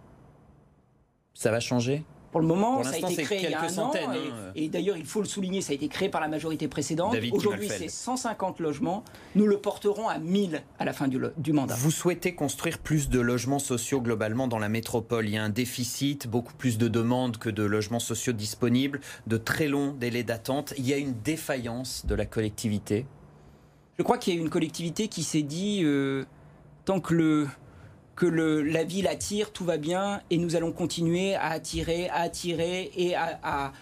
Ça 1.35 1.51
va 1.51 1.61
changer 1.61 2.05
pour 2.31 2.40
le 2.40 2.47
moment, 2.47 2.85
ça 2.85 2.90
a 2.90 3.11
été 3.11 3.23
créé 3.23 3.43
il 3.43 3.51
y 3.51 3.55
a 3.55 3.62
un 3.62 3.79
an. 3.79 3.93
Hein. 3.93 4.53
Et, 4.55 4.69
d'ailleurs, 4.69 4.97
il 4.97 5.05
faut 5.05 5.21
le 5.21 5.27
souligner, 5.27 5.62
ça 5.62 5.73
a 5.73 5.75
été 5.75 5.88
créé 5.88 6.09
par 6.09 6.21
la 6.21 6.29
majorité 6.29 6.69
précédente. 6.69 7.16
Aujourd'hui, 7.33 7.69
c'est 7.69 7.88
150 7.88 8.61
logements. 8.61 9.05
Nous 9.35 9.47
le 9.47 9.59
porterons 9.59 10.09
à 10.09 10.19
1000 10.19 10.62
à 10.79 10.85
la 10.85 10.93
fin 10.93 11.09
du, 11.09 11.21
du, 11.37 11.53
mandat. 11.53 11.75
Vous 11.75 11.90
souhaitez 11.90 12.35
construire 12.35 12.79
plus 12.79 13.09
de 13.09 13.19
logements 13.19 13.59
sociaux 13.59 14.01
globalement 14.01 14.47
dans 14.47 14.59
la 14.59 14.69
métropole. 14.69 15.27
Il 15.27 15.35
y 15.35 15.38
a 15.38 15.43
un 15.43 15.51
déficit, 15.51 16.29
beaucoup 16.29 16.55
plus 16.55 16.79
de 16.79 16.87
demandes 16.87 17.37
que 17.37 17.51
de 17.51 17.64
logements 17.64 17.99
sociaux 17.99 18.33
disponibles, 18.33 19.01
de 19.27 19.37
très 19.37 19.66
longs 19.66 19.93
délais 19.93 20.23
d'attente. 20.23 20.73
Il 20.79 20.87
y 20.87 20.95
a 20.95 20.99
une 20.99 21.14
défaillance 21.25 22.07
de 22.07 22.14
la 22.14 22.27
collectivité? 22.27 23.07
Je 23.99 24.05
crois 24.05 24.19
qu'il 24.19 24.35
y 24.35 24.38
a 24.38 24.40
une 24.40 24.51
collectivité 24.51 25.09
qui 25.09 25.25
s'est 25.25 25.43
dit 25.43 25.81
euh, 25.83 26.25
tant 26.85 27.01
que 27.01 27.12
le 27.12 27.49
que 28.20 28.26
la 28.26 28.85
ville 28.85 29.09
attire, 29.09 29.50
tout 29.50 29.64
va 29.64 29.78
bien, 29.78 30.20
et 30.28 30.37
nous 30.37 30.54
allons 30.54 30.72
continuer 30.72 31.35
à 31.37 31.46
attirer, 31.46 32.11
à 32.11 32.16
attirer 32.16 32.90
et 32.94 33.14
à, 33.14 33.72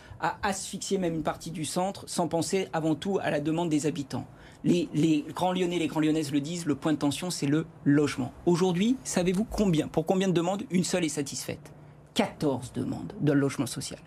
asphyxier 0.44 0.96
même 0.96 1.14
une 1.16 1.24
partie 1.24 1.50
du 1.50 1.64
centre, 1.64 2.04
sans 2.06 2.28
penser 2.28 2.68
avant 2.72 2.94
tout 2.94 3.18
à 3.20 3.30
la 3.30 3.40
demande 3.40 3.68
des 3.68 3.86
habitants. 3.86 4.26
Les, 4.62 4.88
les, 4.94 5.24
grands 5.34 5.52
lyonnais, 5.52 5.80
les 5.80 5.88
grands 5.88 5.98
lyonnaises 5.98 6.30
le 6.30 6.40
disent, 6.40 6.66
le 6.66 6.76
point 6.76 6.92
de 6.92 6.98
tension, 6.98 7.30
c'est 7.30 7.46
le 7.46 7.66
logement. 7.84 8.32
Aujourd'hui, 8.46 8.96
savez-vous 9.02 9.42
combien, 9.42 9.88
pour 9.88 10.06
combien 10.06 10.28
de 10.28 10.32
demandes 10.32 10.62
une 10.70 10.84
seule 10.84 11.04
est 11.04 11.08
satisfaite? 11.08 11.72
14 12.14 12.72
demandes 12.74 13.14
de 13.20 13.32
logement 13.32 13.66
social. 13.66 13.98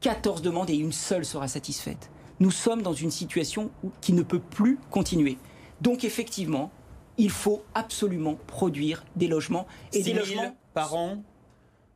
14 0.00 0.40
demandes 0.40 0.70
et 0.70 0.76
une 0.76 0.92
seule 0.92 1.26
sera 1.26 1.48
satisfaite. 1.48 2.10
Nous 2.40 2.50
sommes 2.50 2.80
dans 2.80 2.94
une 2.94 3.10
situation 3.10 3.70
qui 4.00 4.14
ne 4.14 4.22
peut 4.22 4.40
plus 4.40 4.78
continuer. 4.90 5.36
Donc 5.82 6.02
effectivement, 6.04 6.70
il 7.18 7.30
faut 7.30 7.62
absolument 7.74 8.38
produire 8.46 9.04
des 9.16 9.28
logements. 9.28 9.66
Et 9.92 10.02
des 10.02 10.12
logements 10.12 10.56
par 10.74 10.94
an 10.94 11.22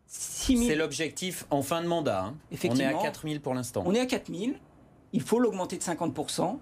C'est 0.07 0.75
l'objectif 0.75 1.47
en 1.51 1.63
fin 1.63 1.83
de 1.83 1.87
mandat. 1.87 2.25
Hein. 2.25 2.35
On 2.69 2.77
est 2.77 2.85
à 2.85 2.95
4 2.95 3.29
000 3.29 3.41
pour 3.41 3.55
l'instant. 3.55 3.83
On 3.87 3.95
est 3.95 4.01
à 4.01 4.07
4 4.07 4.33
000. 4.33 4.53
Il 5.13 5.23
faut 5.23 5.39
l'augmenter 5.39 5.77
de 5.77 5.83
50% 5.83 6.59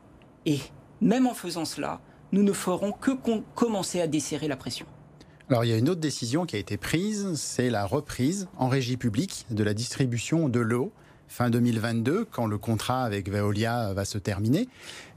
Et 0.46 0.58
même 1.00 1.26
en 1.26 1.34
faisant 1.34 1.64
cela, 1.64 2.00
nous 2.32 2.42
ne 2.42 2.52
ferons 2.52 2.92
que 2.92 3.12
commencer 3.54 4.00
à 4.00 4.06
desserrer 4.06 4.48
la 4.48 4.56
pression. 4.56 4.86
Alors 5.48 5.64
il 5.64 5.70
y 5.70 5.72
a 5.72 5.78
une 5.78 5.88
autre 5.88 6.00
décision 6.00 6.44
qui 6.44 6.56
a 6.56 6.58
été 6.58 6.76
prise, 6.76 7.34
c'est 7.36 7.70
la 7.70 7.86
reprise 7.86 8.48
en 8.58 8.68
régie 8.68 8.98
publique 8.98 9.46
de 9.50 9.64
la 9.64 9.72
distribution 9.72 10.50
de 10.50 10.60
l'eau 10.60 10.92
fin 11.28 11.50
2022, 11.50 12.26
quand 12.30 12.46
le 12.46 12.58
contrat 12.58 13.04
avec 13.04 13.30
Veolia 13.30 13.92
va 13.92 14.04
se 14.04 14.18
terminer. 14.18 14.68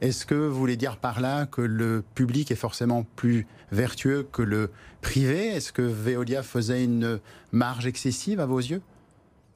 Est-ce 0.01 0.25
que 0.25 0.35
vous 0.35 0.57
voulez 0.57 0.77
dire 0.77 0.97
par 0.97 1.21
là 1.21 1.45
que 1.45 1.61
le 1.61 2.03
public 2.15 2.51
est 2.51 2.55
forcément 2.55 3.05
plus 3.15 3.47
vertueux 3.71 4.27
que 4.31 4.41
le 4.41 4.69
privé? 5.01 5.47
Est-ce 5.47 5.71
que 5.71 5.81
Veolia 5.81 6.43
faisait 6.43 6.83
une 6.83 7.19
marge 7.51 7.87
excessive 7.87 8.39
à 8.39 8.45
vos 8.45 8.59
yeux? 8.59 8.81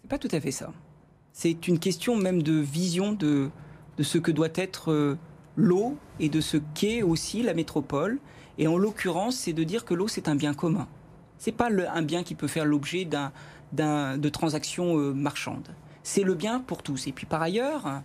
C'est 0.01 0.09
pas 0.09 0.17
tout 0.17 0.29
à 0.31 0.39
fait 0.39 0.51
ça. 0.51 0.71
C'est 1.33 1.67
une 1.67 1.79
question 1.79 2.15
même 2.15 2.41
de 2.41 2.53
vision 2.53 3.11
de, 3.11 3.49
de 3.97 4.03
ce 4.03 4.17
que 4.17 4.31
doit 4.31 4.49
être 4.55 4.91
euh, 4.91 5.17
l'eau 5.57 5.97
et 6.19 6.29
de 6.29 6.39
ce 6.41 6.57
qu'est 6.73 7.03
aussi 7.03 7.43
la 7.43 7.53
métropole. 7.53 8.19
Et 8.57 8.67
en 8.67 8.77
l'occurrence, 8.77 9.35
c'est 9.35 9.53
de 9.53 9.63
dire 9.63 9.83
que 9.83 9.93
l'eau, 9.93 10.07
c'est 10.07 10.29
un 10.29 10.35
bien 10.35 10.53
commun. 10.53 10.87
C'est 11.37 11.51
pas 11.51 11.69
un 11.69 12.01
bien 12.01 12.23
qui 12.23 12.35
peut 12.35 12.47
faire 12.47 12.65
l'objet 12.65 13.05
d'un, 13.05 14.17
de 14.17 14.29
transactions 14.29 14.97
euh, 14.97 15.13
marchandes 15.13 15.75
c'est 16.05 16.23
le 16.23 16.35
bien 16.35 16.61
pour 16.61 16.83
tous. 16.83 17.07
Et 17.07 17.11
puis 17.11 17.25
par 17.25 17.41
ailleurs, 17.41 18.01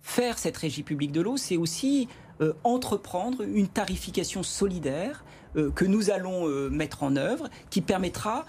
faire 0.00 0.38
cette 0.38 0.56
régie 0.56 0.82
publique 0.82 1.12
de 1.12 1.20
l'eau, 1.20 1.36
c'est 1.36 1.56
aussi 1.56 2.08
euh, 2.40 2.54
entreprendre 2.64 3.42
une 3.42 3.68
tarification 3.68 4.42
solidaire 4.42 5.24
euh, 5.56 5.70
que 5.72 5.84
nous 5.84 6.10
allons 6.10 6.48
euh, 6.48 6.70
mettre 6.70 7.02
en 7.02 7.16
œuvre, 7.16 7.50
qui 7.68 7.82
permettra 7.82 8.46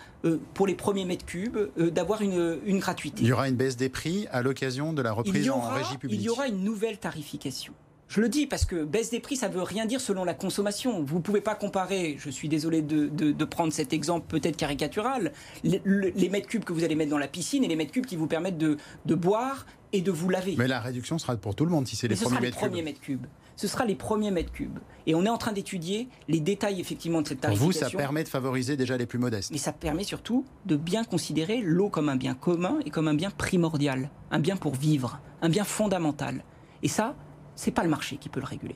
pour 0.53 0.67
les 0.67 0.75
premiers 0.75 1.03
mètres 1.03 1.25
cubes 1.25 1.57
d'avoir 1.75 2.21
une, 2.21 2.59
une, 2.63 2.77
gratuité. 2.77 3.23
Il 3.23 3.27
y 3.27 3.33
aura 3.33 3.49
une 3.49 3.55
baisse 3.55 3.75
des 3.75 3.89
prix 3.89 4.27
à 4.31 4.43
l'occasion 4.43 4.93
de 4.93 5.01
la 5.01 5.11
reprise 5.11 5.49
en 5.49 5.61
régie 5.61 5.97
publique. 5.97 6.19
Il 6.19 6.23
y 6.23 6.29
aura 6.29 6.47
une 6.47 6.63
nouvelle 6.63 6.99
tarification. 6.99 7.73
Je 8.11 8.19
le 8.19 8.27
dis 8.27 8.45
parce 8.45 8.65
que 8.65 8.83
baisse 8.83 9.09
des 9.09 9.21
prix, 9.21 9.37
ça 9.37 9.47
ne 9.47 9.53
veut 9.53 9.63
rien 9.63 9.85
dire 9.85 10.01
selon 10.01 10.25
la 10.25 10.33
consommation. 10.33 11.01
Vous 11.01 11.19
ne 11.19 11.21
pouvez 11.21 11.39
pas 11.39 11.55
comparer, 11.55 12.17
je 12.19 12.29
suis 12.29 12.49
désolé 12.49 12.81
de, 12.81 13.45
prendre 13.45 13.71
cet 13.71 13.93
exemple 13.93 14.25
peut-être 14.27 14.57
caricatural, 14.57 15.31
les, 15.63 16.29
mètres 16.29 16.49
cubes 16.49 16.65
que 16.65 16.73
vous 16.73 16.83
allez 16.83 16.95
mettre 16.95 17.11
dans 17.11 17.17
la 17.17 17.29
piscine 17.29 17.63
et 17.63 17.69
les 17.69 17.77
mètres 17.77 17.93
cubes 17.93 18.05
qui 18.05 18.17
vous 18.17 18.27
permettent 18.27 18.57
de, 18.57 18.77
boire 19.15 19.65
et 19.93 20.01
de 20.01 20.11
vous 20.11 20.27
laver. 20.27 20.55
Mais 20.57 20.67
la 20.67 20.81
réduction 20.81 21.17
sera 21.19 21.37
pour 21.37 21.55
tout 21.55 21.63
le 21.63 21.71
monde 21.71 21.87
si 21.87 21.95
c'est 21.95 22.09
les, 22.09 22.17
premiers, 22.17 22.41
mètres 22.41 22.57
premiers 22.57 22.81
mètres 22.81 22.99
cubes. 22.99 23.27
Ce 23.55 23.69
sera 23.69 23.85
les 23.85 23.95
premiers 23.95 24.31
mètres 24.31 24.51
cubes. 24.51 24.79
Et 25.07 25.15
on 25.15 25.23
est 25.23 25.29
en 25.29 25.37
train 25.37 25.53
d'étudier 25.53 26.09
les 26.27 26.41
détails 26.41 26.81
effectivement 26.81 27.21
de 27.21 27.29
cette 27.29 27.39
tarification. 27.39 27.71
Pour 27.71 27.89
vous, 27.89 27.91
ça 27.91 27.97
permet 27.97 28.25
de 28.25 28.29
favoriser 28.29 28.75
déjà 28.75 28.97
les 28.97 29.05
plus 29.05 29.19
modestes. 29.19 29.51
Mais 29.51 29.57
ça 29.57 29.71
permet 29.71 30.03
surtout 30.03 30.43
de 30.65 30.75
bien 30.75 31.05
considérer 31.05 31.61
l'eau 31.61 31.87
comme 31.87 32.09
un 32.09 32.17
bien 32.17 32.33
commun 32.33 32.79
et 32.85 32.89
comme 32.89 33.07
un 33.07 33.13
bien 33.13 33.31
primordial, 33.31 34.09
un 34.31 34.39
bien 34.39 34.57
pour 34.57 34.75
vivre, 34.75 35.21
un 35.41 35.47
bien 35.47 35.63
fondamental. 35.63 36.43
Et 36.83 36.89
ça, 36.89 37.15
c'est 37.55 37.71
pas 37.71 37.83
le 37.83 37.89
marché 37.89 38.17
qui 38.17 38.29
peut 38.29 38.39
le 38.39 38.45
réguler. 38.45 38.75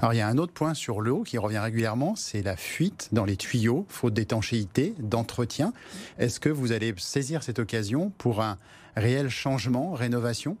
Alors 0.00 0.12
il 0.12 0.18
y 0.18 0.20
a 0.20 0.28
un 0.28 0.38
autre 0.38 0.52
point 0.52 0.74
sur 0.74 1.00
l'eau 1.00 1.22
qui 1.22 1.38
revient 1.38 1.58
régulièrement, 1.58 2.14
c'est 2.14 2.42
la 2.42 2.56
fuite 2.56 3.08
dans 3.12 3.24
les 3.24 3.36
tuyaux, 3.36 3.86
faute 3.88 4.14
d'étanchéité, 4.14 4.94
d'entretien. 4.98 5.72
Est-ce 6.18 6.40
que 6.40 6.48
vous 6.48 6.72
allez 6.72 6.94
saisir 6.98 7.42
cette 7.42 7.58
occasion 7.58 8.10
pour 8.18 8.42
un 8.42 8.58
réel 8.96 9.28
changement, 9.30 9.92
rénovation? 9.92 10.56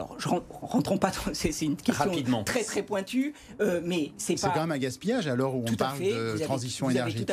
Alors, 0.00 0.16
je 0.18 0.28
rentrons 0.28 0.96
pas. 0.96 1.12
C'est 1.34 1.60
une 1.60 1.76
question 1.76 2.44
très 2.44 2.64
très 2.64 2.82
pointue, 2.82 3.34
euh, 3.60 3.82
mais 3.84 4.12
c'est 4.16 4.34
pas. 4.34 4.40
C'est 4.40 4.48
quand 4.54 4.60
même 4.60 4.72
un 4.72 4.78
gaspillage 4.78 5.26
alors 5.26 5.54
où 5.54 5.64
on 5.68 5.74
parle 5.74 6.00
de 6.00 6.38
transition 6.42 6.88
énergétique, 6.88 7.26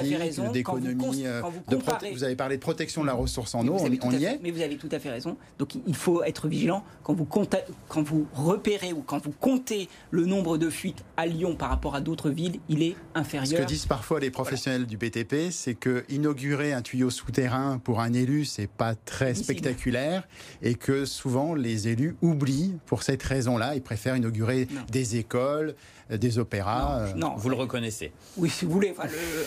d'économie, 0.52 1.24
de 1.24 2.14
vous 2.14 2.24
avez 2.24 2.36
parlé 2.36 2.58
de 2.58 2.62
protection 2.62 3.02
de 3.02 3.08
la 3.08 3.14
ressource 3.14 3.56
en 3.56 3.66
eau, 3.68 3.78
on, 3.80 4.12
y 4.12 4.26
est. 4.26 4.40
Mais 4.42 4.52
vous 4.52 4.62
avez 4.62 4.78
tout 4.78 4.90
à 4.92 5.00
fait 5.00 5.10
raison. 5.10 5.38
Donc 5.60 5.76
il 5.88 5.96
faut 5.96 6.24
être 6.24 6.48
vigilant 6.48 6.84
quand 7.04 7.14
vous 7.14 7.26
quand 7.26 8.04
vous 8.04 8.28
repérez 8.34 8.92
ou 8.92 9.02
quand 9.02 9.24
vous 9.24 9.32
comptez 9.32 9.88
le 10.12 10.26
nombre 10.26 10.58
de 10.58 10.70
fuites 10.70 11.04
à 11.16 11.26
Lyon 11.26 11.56
par 11.56 11.70
rapport 11.70 11.96
à 11.96 12.02
d'autres 12.02 12.30
villes, 12.30 12.60
il 12.68 12.84
est 12.84 12.96
inférieur. 13.16 13.48
Ce 13.48 13.64
que 13.64 13.68
disent 13.68 13.86
parfois 13.86 14.20
les 14.20 14.32
professionnels 14.32 14.86
du 14.86 14.98
BTP, 14.98 15.52
c'est 15.52 15.76
que 15.76 16.04
inaugurer 16.10 16.74
un 16.74 16.82
tuyau 16.82 17.10
souterrain 17.10 17.80
pour 17.82 18.02
un 18.02 18.12
élu, 18.14 18.44
c'est 18.44 18.70
pas 18.70 18.96
très 18.96 19.36
spectaculaire 19.36 20.28
et 20.62 20.76
que 20.76 21.06
souvent 21.06 21.56
les 21.56 21.88
élus 21.88 22.18
oublient 22.22 22.57
pour 22.86 23.04
cette 23.04 23.24
raison-là. 23.24 23.76
Ils 23.76 23.82
préfèrent 23.82 24.16
inaugurer 24.16 24.68
des 24.92 25.18
écoles, 25.18 25.76
euh, 26.12 26.18
des 26.18 26.40
opéras. 26.40 27.14
Non, 27.16 27.34
euh. 27.34 27.38
vous 27.38 27.50
le 27.50 27.56
reconnaissez. 27.56 28.12
Oui, 28.38 28.50
si 28.50 28.66
vous 28.66 28.72
voulez. 28.72 28.94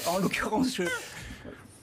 en 0.06 0.18
l'occurrence, 0.18 0.80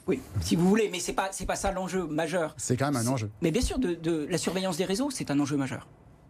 Oui, 0.07 0.21
si 0.41 0.55
vous 0.55 0.67
voulez, 0.67 0.89
mais 0.91 0.99
c'est 0.99 1.13
pas 1.13 1.29
c'est 1.31 1.45
pas 1.45 1.55
ça 1.55 1.71
l'enjeu 1.71 2.05
majeur. 2.05 2.53
C'est 2.57 2.77
quand 2.77 2.91
même 2.91 3.07
un 3.07 3.07
enjeu. 3.07 3.29
Mais 3.41 3.51
bien 3.51 3.61
sûr, 3.61 3.79
de 3.79 4.27
la 4.29 4.37
surveillance 4.37 4.77
des 4.77 4.85
réseaux, 4.85 5.09
c'est 5.11 5.31
un 5.31 5.39
enjeu 5.39 5.57
majeur. 5.57 5.87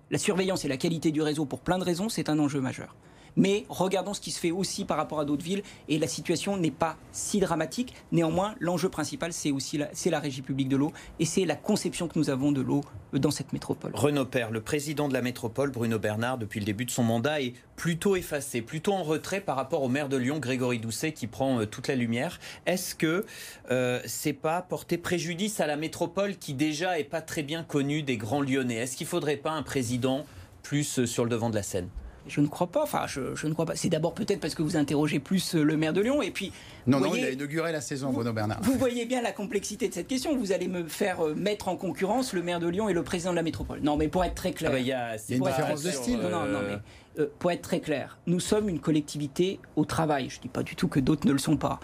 La 0.10 0.17
surveillance 0.17 0.63
et 0.63 0.67
la 0.69 0.77
qualité 0.77 1.12
du 1.12 1.21
réseau, 1.21 1.45
pour 1.45 1.60
plein 1.60 1.77
de 1.77 1.83
raisons, 1.83 2.07
c'est 2.07 2.29
un 2.29 2.39
enjeu 2.39 2.62
majeur. 2.62 2.95
Mais 3.38 3.65
regardons 3.69 4.13
ce 4.13 4.19
qui 4.19 4.32
se 4.32 4.39
fait 4.39 4.52
aussi 4.52 4.84
par 4.84 4.97
rapport 4.97 5.19
à 5.19 5.26
d'autres 5.26 5.45
villes 5.45 5.63
et 5.88 5.97
la 5.97 6.08
situation 6.08 6.58
n'est 6.58 6.71
pas 6.71 6.97
si 7.13 7.39
dramatique. 7.39 7.93
Néanmoins, 8.12 8.56
l'enjeu 8.60 8.89
principal, 8.89 9.32
c'est 9.32 9.52
aussi 9.52 9.78
la, 9.78 9.89
la 10.06 10.19
régie 10.19 10.41
publique 10.41 10.67
de 10.67 10.76
l'eau 10.76 10.91
et 11.19 11.26
c'est 11.26 11.45
la 11.45 11.56
conception 11.56 12.08
que 12.08 12.17
nous 12.19 12.30
avons 12.30 12.52
de 12.52 12.62
l'eau 12.62 12.82
dans 13.13 13.32
cette 13.32 13.54
métropole. 13.54 13.91
Renaud 13.93 14.26
Père, 14.26 14.52
le 14.52 14.62
président 14.62 15.08
de 15.08 15.13
la 15.13 15.21
métropole, 15.21 15.71
Bruno 15.71 16.00
Bernard, 16.00 16.38
depuis 16.38 16.60
le 16.60 16.65
début 16.65 16.86
de 16.86 16.91
son 16.91 17.04
mandat, 17.04 17.41
est 17.41 17.54
plutôt 17.76 18.15
effacé, 18.15 18.62
plutôt 18.62 18.93
en 18.93 19.04
retrait 19.04 19.39
par 19.39 19.56
rapport 19.56 19.84
au 19.84 19.88
maire 19.88 20.10
de 20.10 20.17
Lyon, 20.17 20.39
Grégory 20.39 20.80
Doucet, 20.80 21.13
qui 21.13 21.28
prend 21.28 21.62
euh, 21.62 21.65
toute 21.65 21.88
la 21.88 21.95
lumière. 21.95 22.39
Est-ce 22.65 22.95
que 22.95 23.26
euh, 23.69 24.02
c'est 24.06 24.34
pas 24.34 24.62
porter 24.62 24.97
préjudice 24.97 25.60
à 25.60 25.67
la 25.67 25.78
métropole 25.78 26.38
qui 26.38 26.54
déjà 26.54 27.00
est 27.00 27.04
pas 27.04 27.21
très 27.21 27.43
bien 27.43 27.63
connue 27.63 28.02
des 28.02 28.17
grands 28.17 28.41
Lyonnais? 28.41 28.76
Est-ce 28.76 28.97
qu'il 28.97 29.08
faudrait 29.08 29.38
pas 29.38 29.52
un 29.52 29.63
président 29.63 30.26
plus 30.63 31.00
euh, 31.00 31.06
sur 31.06 31.23
le 31.23 31.30
devant 31.30 31.50
de 31.50 31.56
la 31.56 31.63
scène? 31.63 31.89
Je 32.30 32.42
ne 32.42 32.48
crois 32.48 32.68
pas. 32.68 32.84
Enfin, 32.84 33.06
je, 33.08 33.48
ne 33.48 33.54
crois 33.54 33.66
pas. 33.66 33.76
C'est 33.76 33.90
d'abord 33.90 34.13
peut-être 34.13 34.40
parce 34.40 34.56
que 34.56 34.62
vous 34.62 34.78
interrogez 34.78 35.20
plus 35.20 35.56
euh, 35.56 35.63
le 35.63 35.78
maire 35.78 35.94
de 35.94 36.02
Lyon. 36.02 36.22
Et 36.22 36.32
puis. 36.32 36.52
Non, 36.86 37.00
non, 37.00 37.13
il 37.16 37.24
a 37.24 37.32
inauguré 37.32 37.72
la 37.72 37.82
saison, 37.82 38.12
Bruno 38.12 38.34
Bernard. 38.34 38.60
Vous 38.62 38.74
voyez 38.74 39.06
bien 39.06 39.22
la 39.22 39.32
complexité 39.32 39.88
de 39.88 39.94
cette 39.94 40.08
question. 40.08 40.38
Vous 40.38 40.52
allez 40.52 40.68
me 40.68 40.88
faire 40.88 41.26
euh, 41.26 41.36
mettre 41.36 41.68
en 41.68 41.76
concurrence 41.76 42.34
le 42.34 42.42
maire 42.42 42.60
de 42.60 42.68
Lyon 42.68 42.90
et 42.90 42.94
le 42.94 43.04
président 43.04 43.32
de 43.32 43.36
la 43.36 43.44
métropole. 43.44 43.80
Non, 43.82 43.98
mais 43.98 44.08
pour 44.08 44.24
être 44.24 44.36
très 44.36 44.52
clair. 44.52 44.72
Ah 44.72 44.76
bah, 44.76 44.80
il 44.80 44.88
y 44.88 44.94
a, 44.94 45.16
une 45.30 45.44
différence 45.44 45.84
de 45.84 45.92
style. 45.92 46.20
Non, 46.20 46.46
non, 46.46 46.60
mais 46.68 46.78
euh, 47.20 47.28
pour 47.40 47.52
être 47.52 47.62
très 47.62 47.80
clair, 47.80 48.20
nous 48.28 48.40
sommes 48.40 48.70
une 48.70 48.80
collectivité 48.80 49.60
au 49.76 49.86
travail. 49.86 50.30
Je 50.30 50.38
ne 50.38 50.42
dis 50.44 50.50
pas 50.50 50.63
du 50.63 50.76
tout 50.76 50.88
que 50.88 51.00
d'autres 51.00 51.28
ne 51.28 51.34
le 51.34 51.40
sont 51.40 51.58
pas. 51.58 51.80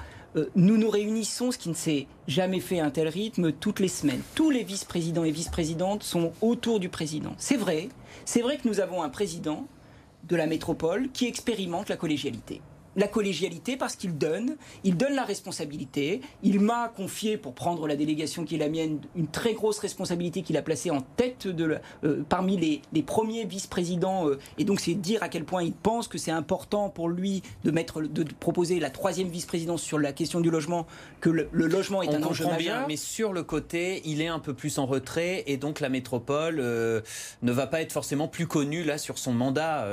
nous 0.56 0.78
nous 0.78 0.90
réunissons, 0.90 1.52
ce 1.52 1.58
qui 1.58 1.70
ne 1.70 1.74
s'est 1.74 2.08
jamais 2.28 2.60
fait 2.60 2.80
à 2.80 2.86
un 2.86 2.92
tel 2.92 3.08
rythme, 3.08 3.52
toutes 3.52 3.80
les 3.80 3.88
semaines. 3.88 4.22
Tous 4.36 4.50
les 4.50 4.64
vice-présidents 4.64 5.24
et 5.24 5.32
vice-présidentes 5.32 6.04
sont 6.04 6.34
autour 6.42 6.80
du 6.80 6.90
président. 6.90 7.34
C'est 7.38 7.58
vrai. 7.58 7.90
C'est 8.26 8.42
vrai 8.42 8.58
que 8.58 8.68
nous 8.68 8.80
avons 8.80 9.04
un 9.04 9.10
président 9.10 9.68
de 10.24 10.36
la 10.36 10.48
métropole 10.48 11.10
qui 11.12 11.28
expérimente 11.28 11.90
la 11.90 11.98
collégialité 11.98 12.62
la 12.96 13.08
collégialité 13.08 13.78
parce 13.78 13.96
qu'il 13.96 14.18
donne, 14.18 14.56
il 14.84 14.98
donne 14.98 15.14
la 15.14 15.24
responsabilité. 15.24 16.22
Il 16.44 16.60
m'a 16.60 16.90
confié, 16.90 17.38
pour 17.38 17.54
prendre 17.54 17.88
la 17.88 17.96
délégation 17.96 18.46
qui 18.46 18.56
est 18.56 18.60
la 18.60 18.70
mienne, 18.70 19.00
une 19.16 19.28
très 19.28 19.54
grosse 19.54 19.80
responsabilité 19.80 20.42
qu'il 20.42 20.58
a 20.58 20.62
placée 20.62 20.92
en 20.92 21.02
tête 21.02 21.48
de 21.48 21.78
euh, 22.04 22.24
parmi 22.28 22.58
les, 22.58 22.82
les 22.92 23.04
premiers 23.04 23.46
vice-présidents. 23.46 24.28
Euh, 24.28 24.40
et 24.58 24.66
donc 24.66 24.80
c'est 24.80 24.94
dire 24.94 25.24
à 25.24 25.30
quel 25.30 25.46
point 25.46 25.64
il 25.64 25.74
pense 25.74 26.08
que 26.08 26.18
c'est 26.18 26.32
important 26.32 26.90
pour 26.90 27.10
lui 27.10 27.42
de 27.64 27.72
mettre, 27.72 28.02
de, 28.02 28.24
proposer 28.40 28.80
la 28.80 28.90
troisième 28.90 29.28
vice-présidence 29.28 29.82
sur 29.82 30.00
la 30.00 30.14
question 30.14 30.40
du 30.40 30.50
logement, 30.50 30.86
que 31.22 31.30
le, 31.30 31.48
logement 31.52 32.02
est 32.02 32.14
un 32.14 32.24
enjeu 32.24 32.46
majeur. 32.46 32.58
Bien, 32.58 32.86
mais 32.88 32.96
sur 32.96 33.34
le 33.34 33.44
côté, 33.44 34.02
il 34.06 34.22
est 34.22 34.28
un 34.28 34.40
peu 34.40 34.54
plus 34.54 34.78
en 34.78 34.86
retrait 34.86 35.44
et 35.48 35.58
donc 35.58 35.80
la 35.80 35.90
métropole 35.90 36.60
euh, 36.60 37.02
ne 37.42 37.52
va 37.52 37.68
pas 37.68 37.82
être 37.82 37.92
forcément 37.92 38.28
plus 38.28 38.48
connue 38.48 38.84
là 38.84 38.98
sur 38.98 39.18
son 39.18 39.34
mandat. 39.34 39.88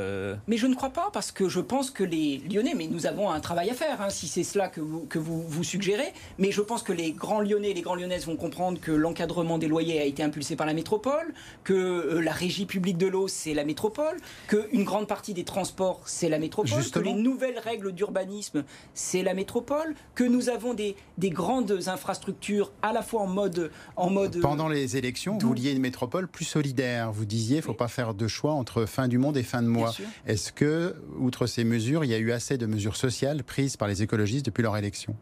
Mais 0.46 0.56
je 0.56 0.66
ne 0.66 0.74
crois 0.74 0.90
pas 0.90 1.10
parce 1.12 1.32
que 1.32 1.48
je 1.48 1.60
pense 1.60 1.90
que 1.90 2.04
les 2.04 2.38
Lyonnais, 2.38 2.74
mais 2.74 2.89
nous 2.90 3.06
avons 3.06 3.30
un 3.30 3.40
travail 3.40 3.70
à 3.70 3.74
faire, 3.74 4.02
hein, 4.02 4.10
si 4.10 4.26
c'est 4.26 4.42
cela 4.42 4.68
que 4.68 4.80
vous, 4.80 5.06
que 5.06 5.18
vous, 5.18 5.42
vous 5.42 5.64
suggérez. 5.64 6.12
Mais 6.38 6.50
je 6.50 6.60
pense 6.60 6.82
que 6.82 6.92
les 6.92 7.12
grands 7.12 7.40
Lyonnais 7.40 7.70
et 7.70 7.74
les 7.74 7.82
grands 7.82 7.94
Lyonnaises 7.94 8.26
vont 8.26 8.36
comprendre 8.36 8.80
que 8.80 8.90
l'encadrement 8.90 9.58
des 9.58 9.68
loyers 9.68 10.00
a 10.00 10.04
été 10.04 10.22
impulsé 10.22 10.56
par 10.56 10.66
la 10.66 10.74
métropole, 10.74 11.32
que 11.62 11.72
euh, 11.72 12.20
la 12.20 12.32
régie 12.32 12.66
publique 12.66 12.98
de 12.98 13.06
l'eau, 13.06 13.28
c'est 13.28 13.54
la 13.54 13.64
métropole, 13.64 14.16
qu'une 14.48 14.84
grande 14.84 15.06
partie 15.06 15.34
des 15.34 15.44
transports, 15.44 16.02
c'est 16.04 16.28
la 16.28 16.38
métropole, 16.38 16.82
que 16.90 16.98
les 16.98 17.12
nouvelles 17.12 17.58
règles 17.58 17.92
d'urbanisme, 17.92 18.64
c'est 18.92 19.22
la 19.22 19.34
métropole, 19.34 19.94
que 20.16 20.24
nous 20.24 20.48
avons 20.48 20.74
des, 20.74 20.96
des 21.16 21.30
grandes 21.30 21.78
infrastructures 21.86 22.72
à 22.82 22.92
la 22.92 23.02
fois 23.02 23.22
en 23.22 23.28
mode... 23.28 23.70
En 23.96 24.10
mode 24.10 24.40
Pendant 24.40 24.68
les 24.68 24.96
élections, 24.96 25.38
vous 25.38 25.48
vouliez 25.48 25.70
une 25.70 25.80
métropole 25.80 26.26
plus 26.26 26.44
solidaire. 26.44 27.12
Vous 27.12 27.24
disiez, 27.24 27.58
il 27.58 27.60
ne 27.60 27.64
faut 27.64 27.74
pas 27.74 27.88
faire 27.88 28.14
de 28.14 28.26
choix 28.26 28.52
entre 28.52 28.84
fin 28.86 29.06
du 29.06 29.18
monde 29.18 29.36
et 29.36 29.44
fin 29.44 29.62
de 29.62 29.68
mois. 29.68 29.94
Est-ce 30.26 30.52
que, 30.52 30.96
outre 31.20 31.46
ces 31.46 31.62
mesures, 31.62 32.04
il 32.04 32.10
y 32.10 32.14
a 32.14 32.18
eu 32.18 32.32
assez 32.32 32.58
de 32.58 32.66
mesures 32.66 32.79
mesures 32.80 32.96
sociales 32.96 33.44
prises 33.44 33.76
par 33.76 33.88
les 33.88 34.02
écologistes 34.02 34.46
depuis 34.46 34.62
leur 34.62 34.76
élection 34.76 35.14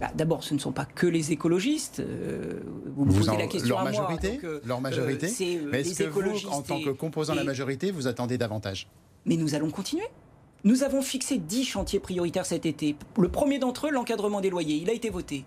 bah, 0.00 0.10
D'abord, 0.14 0.44
ce 0.44 0.54
ne 0.54 0.60
sont 0.60 0.70
pas 0.70 0.84
que 0.84 1.08
les 1.08 1.32
écologistes. 1.32 1.98
Euh, 1.98 2.60
vous 2.94 3.04
me 3.04 3.12
posez 3.12 3.36
la 3.36 3.48
question 3.48 3.70
leur 3.70 3.80
à 3.80 3.84
majorité, 3.84 4.38
moi. 4.40 4.52
leur 4.64 4.80
majorité. 4.80 5.26
Euh, 5.26 5.68
Mais 5.72 5.80
est-ce 5.80 6.04
que 6.04 6.08
vous, 6.08 6.48
en 6.48 6.62
tant 6.62 6.80
que 6.80 6.90
composant 6.90 7.32
de 7.32 7.38
la 7.38 7.44
majorité, 7.44 7.90
vous 7.90 8.06
attendez 8.06 8.38
davantage 8.38 8.88
Mais 9.26 9.36
nous 9.36 9.56
allons 9.56 9.70
continuer. 9.70 10.06
Nous 10.62 10.84
avons 10.84 11.02
fixé 11.02 11.38
10 11.38 11.64
chantiers 11.64 11.98
prioritaires 11.98 12.46
cet 12.46 12.64
été. 12.64 12.94
Le 13.18 13.28
premier 13.28 13.58
d'entre 13.58 13.88
eux, 13.88 13.90
l'encadrement 13.90 14.40
des 14.40 14.50
loyers, 14.50 14.76
il 14.76 14.88
a 14.90 14.92
été 14.92 15.10
voté. 15.10 15.44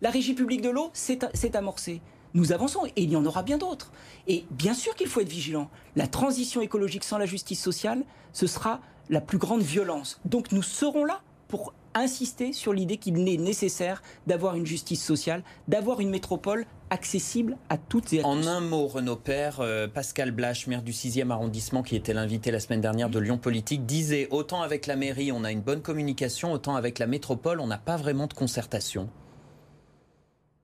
La 0.00 0.10
régie 0.10 0.34
publique 0.34 0.62
de 0.62 0.70
l'eau 0.70 0.90
s'est 0.94 1.56
amorcée 1.56 2.00
nous 2.36 2.52
avançons 2.52 2.84
et 2.84 3.02
il 3.02 3.10
y 3.10 3.16
en 3.16 3.24
aura 3.24 3.42
bien 3.42 3.56
d'autres. 3.56 3.90
Et 4.26 4.44
bien 4.50 4.74
sûr 4.74 4.94
qu'il 4.94 5.08
faut 5.08 5.20
être 5.20 5.28
vigilant. 5.28 5.70
La 5.96 6.06
transition 6.06 6.60
écologique 6.60 7.02
sans 7.02 7.16
la 7.16 7.24
justice 7.24 7.62
sociale, 7.62 8.04
ce 8.34 8.46
sera 8.46 8.80
la 9.10 9.20
plus 9.20 9.38
grande 9.38 9.62
violence. 9.62 10.20
Donc 10.24 10.52
nous 10.52 10.62
serons 10.62 11.04
là 11.04 11.20
pour 11.48 11.74
insister 11.94 12.52
sur 12.52 12.72
l'idée 12.72 12.98
qu'il 12.98 13.26
est 13.28 13.38
nécessaire 13.38 14.02
d'avoir 14.26 14.54
une 14.54 14.66
justice 14.66 15.02
sociale, 15.02 15.42
d'avoir 15.66 16.00
une 16.00 16.10
métropole 16.10 16.66
accessible 16.90 17.56
à 17.68 17.78
toutes 17.78 18.12
et 18.12 18.20
à 18.20 18.22
tous. 18.22 18.28
En 18.28 18.46
un 18.46 18.60
mot, 18.60 18.86
Renaud 18.86 19.16
Père, 19.16 19.60
euh, 19.60 19.88
Pascal 19.88 20.30
Blache, 20.30 20.66
maire 20.66 20.82
du 20.82 20.92
6e 20.92 21.30
arrondissement, 21.30 21.82
qui 21.82 21.96
était 21.96 22.12
l'invité 22.12 22.50
la 22.50 22.60
semaine 22.60 22.80
dernière 22.80 23.08
de 23.08 23.18
Lyon 23.18 23.38
Politique, 23.38 23.86
disait 23.86 24.28
autant 24.30 24.62
avec 24.62 24.86
la 24.86 24.96
mairie, 24.96 25.32
on 25.32 25.42
a 25.42 25.50
une 25.50 25.62
bonne 25.62 25.82
communication, 25.82 26.52
autant 26.52 26.76
avec 26.76 26.98
la 26.98 27.06
métropole, 27.06 27.60
on 27.60 27.66
n'a 27.66 27.78
pas 27.78 27.96
vraiment 27.96 28.26
de 28.26 28.34
concertation. 28.34 29.08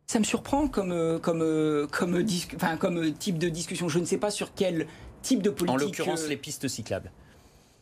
Ça 0.07 0.19
me 0.19 0.25
surprend 0.25 0.69
comme, 0.69 0.93
euh, 0.93 1.19
comme, 1.19 1.41
euh, 1.43 1.87
comme, 1.91 2.23
comme 2.79 3.13
type 3.15 3.39
de 3.39 3.49
discussion. 3.49 3.89
Je 3.89 3.99
ne 3.99 4.05
sais 4.05 4.19
pas 4.19 4.31
sur 4.31 4.53
quel 4.55 4.87
type 5.23 5.43
de 5.43 5.49
politique. 5.49 5.71
En 5.71 5.77
l'occurrence, 5.77 6.29
les 6.29 6.37
pistes 6.37 6.69
cyclables. 6.69 7.11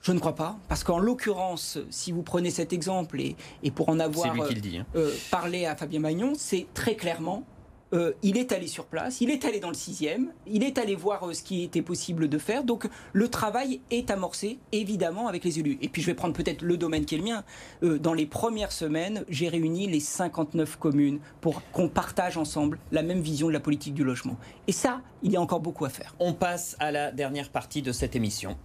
Je 0.03 0.13
ne 0.13 0.19
crois 0.19 0.35
pas, 0.35 0.57
parce 0.69 0.83
qu'en 0.83 0.99
l'occurrence, 0.99 1.79
si 1.91 2.11
vous 2.11 2.23
prenez 2.23 2.51
cet 2.51 2.73
exemple 2.73 3.21
et, 3.21 3.37
et 3.63 3.71
pour 3.71 3.89
en 3.91 4.01
avoir 4.01 4.35
hein. 4.35 4.49
euh, 4.97 5.15
parlé 5.31 5.67
à 5.67 5.77
Fabien 5.77 6.01
Magnon, 6.01 6.33
c'est 6.37 6.67
très 6.73 6.95
clairement 6.95 7.45
euh, 7.93 8.13
il 8.23 8.37
est 8.37 8.53
allé 8.53 8.69
sur 8.69 8.85
place, 8.85 9.21
il 9.21 9.31
est 9.31 9.45
allé 9.45 9.59
dans 9.59 9.69
le 9.69 9.75
sixième, 9.75 10.33
il 10.47 10.63
est 10.63 10.79
allé 10.79 10.95
voir 10.95 11.29
euh, 11.29 11.33
ce 11.33 11.43
qui 11.43 11.65
était 11.65 11.83
possible 11.83 12.29
de 12.29 12.39
faire. 12.39 12.63
Donc 12.63 12.89
le 13.13 13.29
travail 13.29 13.81
est 13.91 14.11
amorcé, 14.11 14.59
évidemment, 14.71 15.27
avec 15.27 15.45
les 15.45 15.59
élus. 15.59 15.79
Et 15.83 15.89
puis 15.89 16.01
je 16.01 16.07
vais 16.07 16.15
prendre 16.15 16.35
peut-être 16.35 16.63
le 16.63 16.77
domaine 16.77 17.05
qui 17.05 17.17
est 17.17 17.19
le 17.19 17.25
mien. 17.25 17.45
Euh, 17.83 17.99
dans 17.99 18.15
les 18.15 18.27
premières 18.27 18.71
semaines, 18.71 19.25
j'ai 19.29 19.49
réuni 19.49 19.89
les 19.89 20.01
59 20.01 20.77
communes 20.77 21.19
pour 21.41 21.63
qu'on 21.73 21.89
partage 21.89 22.37
ensemble 22.37 22.79
la 22.93 23.03
même 23.03 23.21
vision 23.21 23.49
de 23.49 23.53
la 23.53 23.61
politique 23.61 23.95
du 23.95 24.05
logement. 24.05 24.37
Et 24.69 24.73
ça, 24.73 25.01
il 25.23 25.33
y 25.33 25.37
a 25.37 25.41
encore 25.41 25.61
beaucoup 25.61 25.85
à 25.85 25.91
faire. 25.91 26.15
On 26.21 26.33
passe 26.33 26.77
à 26.79 26.93
la 26.93 27.11
dernière 27.11 27.51
partie 27.51 27.83
de 27.83 27.91
cette 27.91 28.15
émission. 28.15 28.57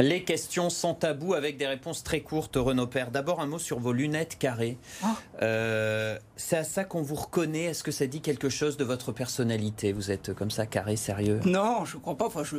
Les 0.00 0.22
questions 0.22 0.70
sans 0.70 0.94
tabou 0.94 1.34
avec 1.34 1.56
des 1.56 1.66
réponses 1.66 2.04
très 2.04 2.20
courtes, 2.20 2.54
Renaud 2.54 2.86
Père. 2.86 3.10
D'abord, 3.10 3.40
un 3.40 3.46
mot 3.46 3.58
sur 3.58 3.80
vos 3.80 3.92
lunettes 3.92 4.38
carrées. 4.38 4.78
Ah. 5.02 5.16
Euh, 5.42 6.16
c'est 6.36 6.56
à 6.56 6.62
ça 6.62 6.84
qu'on 6.84 7.02
vous 7.02 7.16
reconnaît. 7.16 7.64
Est-ce 7.64 7.82
que 7.82 7.90
ça 7.90 8.06
dit 8.06 8.20
quelque 8.20 8.48
chose 8.48 8.76
de 8.76 8.84
votre 8.84 9.10
personnalité? 9.10 9.92
Vous 9.92 10.12
êtes 10.12 10.32
comme 10.34 10.52
ça, 10.52 10.66
carré, 10.66 10.94
sérieux? 10.94 11.40
Non, 11.44 11.84
je 11.84 11.96
ne 11.96 12.00
crois 12.00 12.16
pas. 12.16 12.26
Enfin, 12.26 12.44
je, 12.44 12.58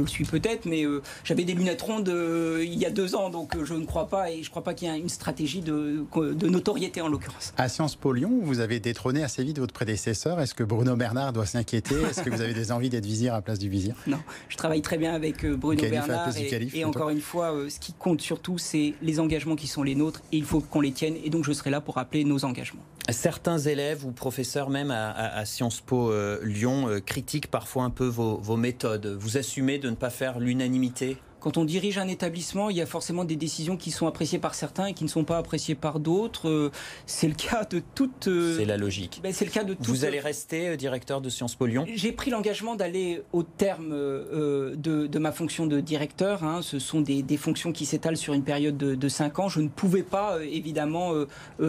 le 0.00 0.06
suis 0.06 0.24
peut-être, 0.24 0.64
mais 0.64 0.84
euh, 0.84 1.02
j'avais 1.24 1.44
des 1.44 1.52
lunettes 1.52 1.82
rondes 1.82 2.08
euh, 2.08 2.64
il 2.64 2.78
y 2.78 2.86
a 2.86 2.90
deux 2.90 3.14
ans, 3.14 3.28
donc 3.28 3.62
je 3.62 3.74
ne 3.74 3.84
crois 3.84 4.08
pas. 4.08 4.30
Et 4.30 4.42
je 4.42 4.48
ne 4.48 4.50
crois 4.50 4.64
pas 4.64 4.72
qu'il 4.72 4.88
y 4.88 4.90
ait 4.90 4.98
une 4.98 5.10
stratégie 5.10 5.60
de, 5.60 6.06
de 6.16 6.48
notoriété, 6.48 7.02
en 7.02 7.08
l'occurrence. 7.08 7.52
À 7.58 7.68
Sciences 7.68 7.96
Po 7.96 8.14
Lyon, 8.14 8.40
vous 8.42 8.60
avez 8.60 8.80
détrôné 8.80 9.22
assez 9.22 9.44
vite 9.44 9.58
votre 9.58 9.74
prédécesseur. 9.74 10.40
Est-ce 10.40 10.54
que 10.54 10.64
Bruno 10.64 10.96
Bernard 10.96 11.34
doit 11.34 11.44
s'inquiéter? 11.44 11.96
Est-ce 12.08 12.22
que 12.22 12.30
vous 12.30 12.40
avez 12.40 12.54
des 12.54 12.72
envies 12.72 12.88
d'être 12.88 13.04
vizir 13.04 13.34
à 13.34 13.42
place 13.42 13.58
du 13.58 13.68
vizir? 13.68 13.94
Non, 14.06 14.20
je 14.48 14.56
travaille 14.56 14.80
très 14.80 14.96
bien 14.96 15.12
avec 15.12 15.44
Bruno 15.44 15.82
Bernard. 15.82 16.29
Et, 16.74 16.84
encore 16.84 17.10
une 17.10 17.20
fois, 17.20 17.54
euh, 17.54 17.68
ce 17.68 17.78
qui 17.78 17.92
compte 17.92 18.20
surtout, 18.20 18.58
c'est 18.58 18.94
les 19.02 19.20
engagements 19.20 19.56
qui 19.56 19.66
sont 19.66 19.82
les 19.82 19.94
nôtres 19.94 20.22
et 20.32 20.36
il 20.36 20.44
faut 20.44 20.60
qu'on 20.60 20.80
les 20.80 20.92
tienne. 20.92 21.14
Et 21.24 21.30
donc, 21.30 21.44
je 21.44 21.52
serai 21.52 21.70
là 21.70 21.80
pour 21.80 21.96
rappeler 21.96 22.24
nos 22.24 22.44
engagements. 22.44 22.82
Certains 23.10 23.58
élèves 23.58 24.04
ou 24.04 24.12
professeurs, 24.12 24.70
même 24.70 24.90
à, 24.90 25.44
Sciences 25.44 25.80
Po 25.80 26.10
euh, 26.10 26.38
Lyon, 26.42 26.88
euh, 26.88 27.00
critiquent 27.00 27.50
parfois 27.50 27.84
un 27.84 27.90
peu 27.90 28.06
vos 28.06 28.56
méthodes. 28.56 29.06
Vous 29.18 29.36
assumez 29.36 29.78
de 29.78 29.90
ne 29.90 29.96
pas 29.96 30.10
faire 30.10 30.38
l'unanimité? 30.38 31.16
Quand 31.40 31.56
on 31.56 31.64
dirige 31.64 31.98
un 31.98 32.08
établissement, 32.08 32.70
il 32.70 32.76
y 32.76 32.80
a 32.80 32.86
forcément 32.86 33.24
des 33.24 33.36
décisions 33.36 33.76
qui 33.76 33.90
sont 33.90 34.06
appréciées 34.06 34.38
par 34.38 34.54
certains 34.54 34.86
et 34.86 34.94
qui 34.94 35.04
ne 35.04 35.08
sont 35.08 35.24
pas 35.24 35.38
appréciées 35.38 35.74
par 35.74 35.98
d'autres. 35.98 36.48
Euh, 36.48 36.70
c'est 37.06 37.28
le 37.28 37.34
cas 37.34 37.64
de 37.64 37.82
toute. 37.94 38.28
Euh, 38.28 38.58
c'est 38.58 38.64
la 38.64 38.76
logique. 38.76 39.20
Ben, 39.22 39.32
c'est 39.32 39.46
le 39.46 39.50
cas 39.50 39.64
de 39.64 39.76
Vous 39.80 40.04
allez 40.04 40.20
rester 40.20 40.68
euh, 40.68 40.76
directeur 40.76 41.20
de 41.20 41.28
Sciences 41.28 41.54
Po 41.54 41.66
Lyon? 41.66 41.86
J'ai 41.94 42.12
pris 42.12 42.30
l'engagement 42.30 42.76
d'aller 42.76 43.22
au 43.32 43.42
terme 43.42 43.90
de, 43.90 45.18
ma 45.18 45.32
fonction 45.32 45.66
de 45.66 45.80
directeur. 45.80 46.44
Hein. 46.44 46.60
Ce 46.62 46.78
sont 46.78 47.00
des, 47.00 47.24
fonctions 47.36 47.72
qui 47.72 47.86
s'étalent 47.86 48.16
sur 48.16 48.34
une 48.34 48.44
période 48.44 48.76
de, 48.76 48.94
de 48.94 49.08
5 49.08 49.38
ans. 49.38 49.48
Je 49.48 49.60
ne 49.60 49.68
pouvais 49.68 50.02
pas, 50.02 50.38
évidemment, 50.44 51.14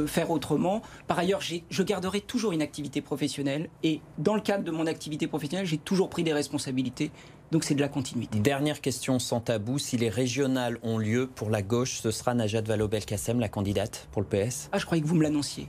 faire 0.05 0.31
autrement. 0.31 0.81
Par 1.07 1.17
ailleurs, 1.17 1.39
je 1.41 1.83
garderai 1.83 2.19
toujours 2.19 2.51
une 2.51 2.61
activité 2.61 3.01
professionnelle. 3.01 3.69
Et 3.83 4.01
dans 4.17 4.35
le 4.35 4.41
cadre 4.41 4.63
de 4.63 4.71
mon 4.71 4.85
activité 4.87 5.27
professionnelle, 5.27 5.65
j'ai 5.65 5.77
toujours 5.77 6.09
pris 6.09 6.23
des 6.23 6.33
responsabilités 6.33 7.11
donc 7.51 7.63
c'est 7.63 7.75
de 7.75 7.81
la 7.81 7.89
continuité. 7.89 8.39
Dernière 8.39 8.81
question 8.81 9.19
sans 9.19 9.41
tabou. 9.41 9.77
Si 9.77 9.97
les 9.97 10.09
régionales 10.09 10.77
ont 10.83 10.97
lieu 10.97 11.27
pour 11.27 11.49
la 11.49 11.61
gauche, 11.61 11.99
ce 12.01 12.11
sera 12.11 12.33
Najat 12.33 12.61
Vallaud-Belkacem, 12.61 13.39
la 13.39 13.49
candidate 13.49 14.07
pour 14.11 14.21
le 14.21 14.27
PS 14.27 14.69
Ah, 14.71 14.79
je 14.79 14.85
croyais 14.85 15.01
que 15.03 15.07
vous 15.07 15.15
me 15.15 15.23
l'annonciez. 15.23 15.67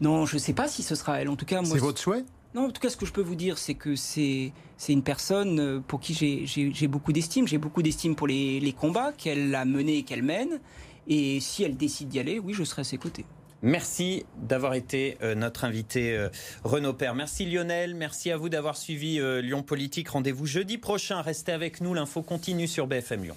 Non, 0.00 0.26
je 0.26 0.34
ne 0.34 0.40
sais 0.40 0.52
pas 0.52 0.66
si 0.66 0.82
ce 0.82 0.94
sera 0.94 1.20
elle. 1.20 1.28
En 1.28 1.36
tout 1.36 1.46
cas, 1.46 1.60
C'est 1.64 1.78
votre 1.78 2.00
souhait? 2.00 2.24
Non, 2.54 2.66
en 2.66 2.70
tout 2.70 2.80
cas, 2.80 2.90
ce 2.90 2.96
que 2.96 3.06
je 3.06 3.12
peux 3.12 3.22
vous 3.22 3.36
dire, 3.36 3.56
c'est 3.56 3.74
que 3.74 3.94
c'est 3.96 4.52
une 4.88 5.02
personne 5.02 5.60
euh, 5.60 5.80
pour 5.80 6.00
qui 6.00 6.12
j'ai 6.12 6.88
beaucoup 6.88 7.12
d'estime. 7.12 7.46
J'ai 7.48 7.58
beaucoup 7.58 7.82
d'estime 7.82 8.14
pour 8.14 8.26
les, 8.26 8.60
les 8.60 8.72
combats 8.72 9.12
qu'elle 9.12 9.54
a 9.54 9.64
menés 9.64 9.98
et 9.98 10.02
qu'elle 10.02 10.22
mène. 10.22 10.60
Et 11.06 11.40
si 11.40 11.62
elle 11.62 11.76
décide 11.76 12.08
d'y 12.08 12.18
aller, 12.18 12.38
oui, 12.38 12.52
je 12.52 12.64
serai 12.64 12.80
à 12.80 12.84
ses 12.84 12.98
côtés. 12.98 13.24
Merci 13.62 14.26
d'avoir 14.36 14.74
été 14.74 15.16
euh, 15.22 15.36
notre 15.36 15.64
invité 15.64 16.16
euh, 16.16 16.28
Renaud 16.64 16.94
Père. 16.94 17.14
Merci 17.14 17.46
Lionel, 17.46 17.94
merci 17.94 18.32
à 18.32 18.36
vous 18.36 18.48
d'avoir 18.48 18.76
suivi 18.76 19.20
euh, 19.20 19.40
Lyon 19.40 19.62
Politique. 19.62 20.08
Rendez-vous 20.08 20.46
jeudi 20.46 20.78
prochain. 20.78 21.22
Restez 21.22 21.52
avec 21.52 21.80
nous, 21.80 21.94
l'info 21.94 22.22
continue 22.22 22.66
sur 22.66 22.88
BFM 22.88 23.22
Lyon. 23.22 23.36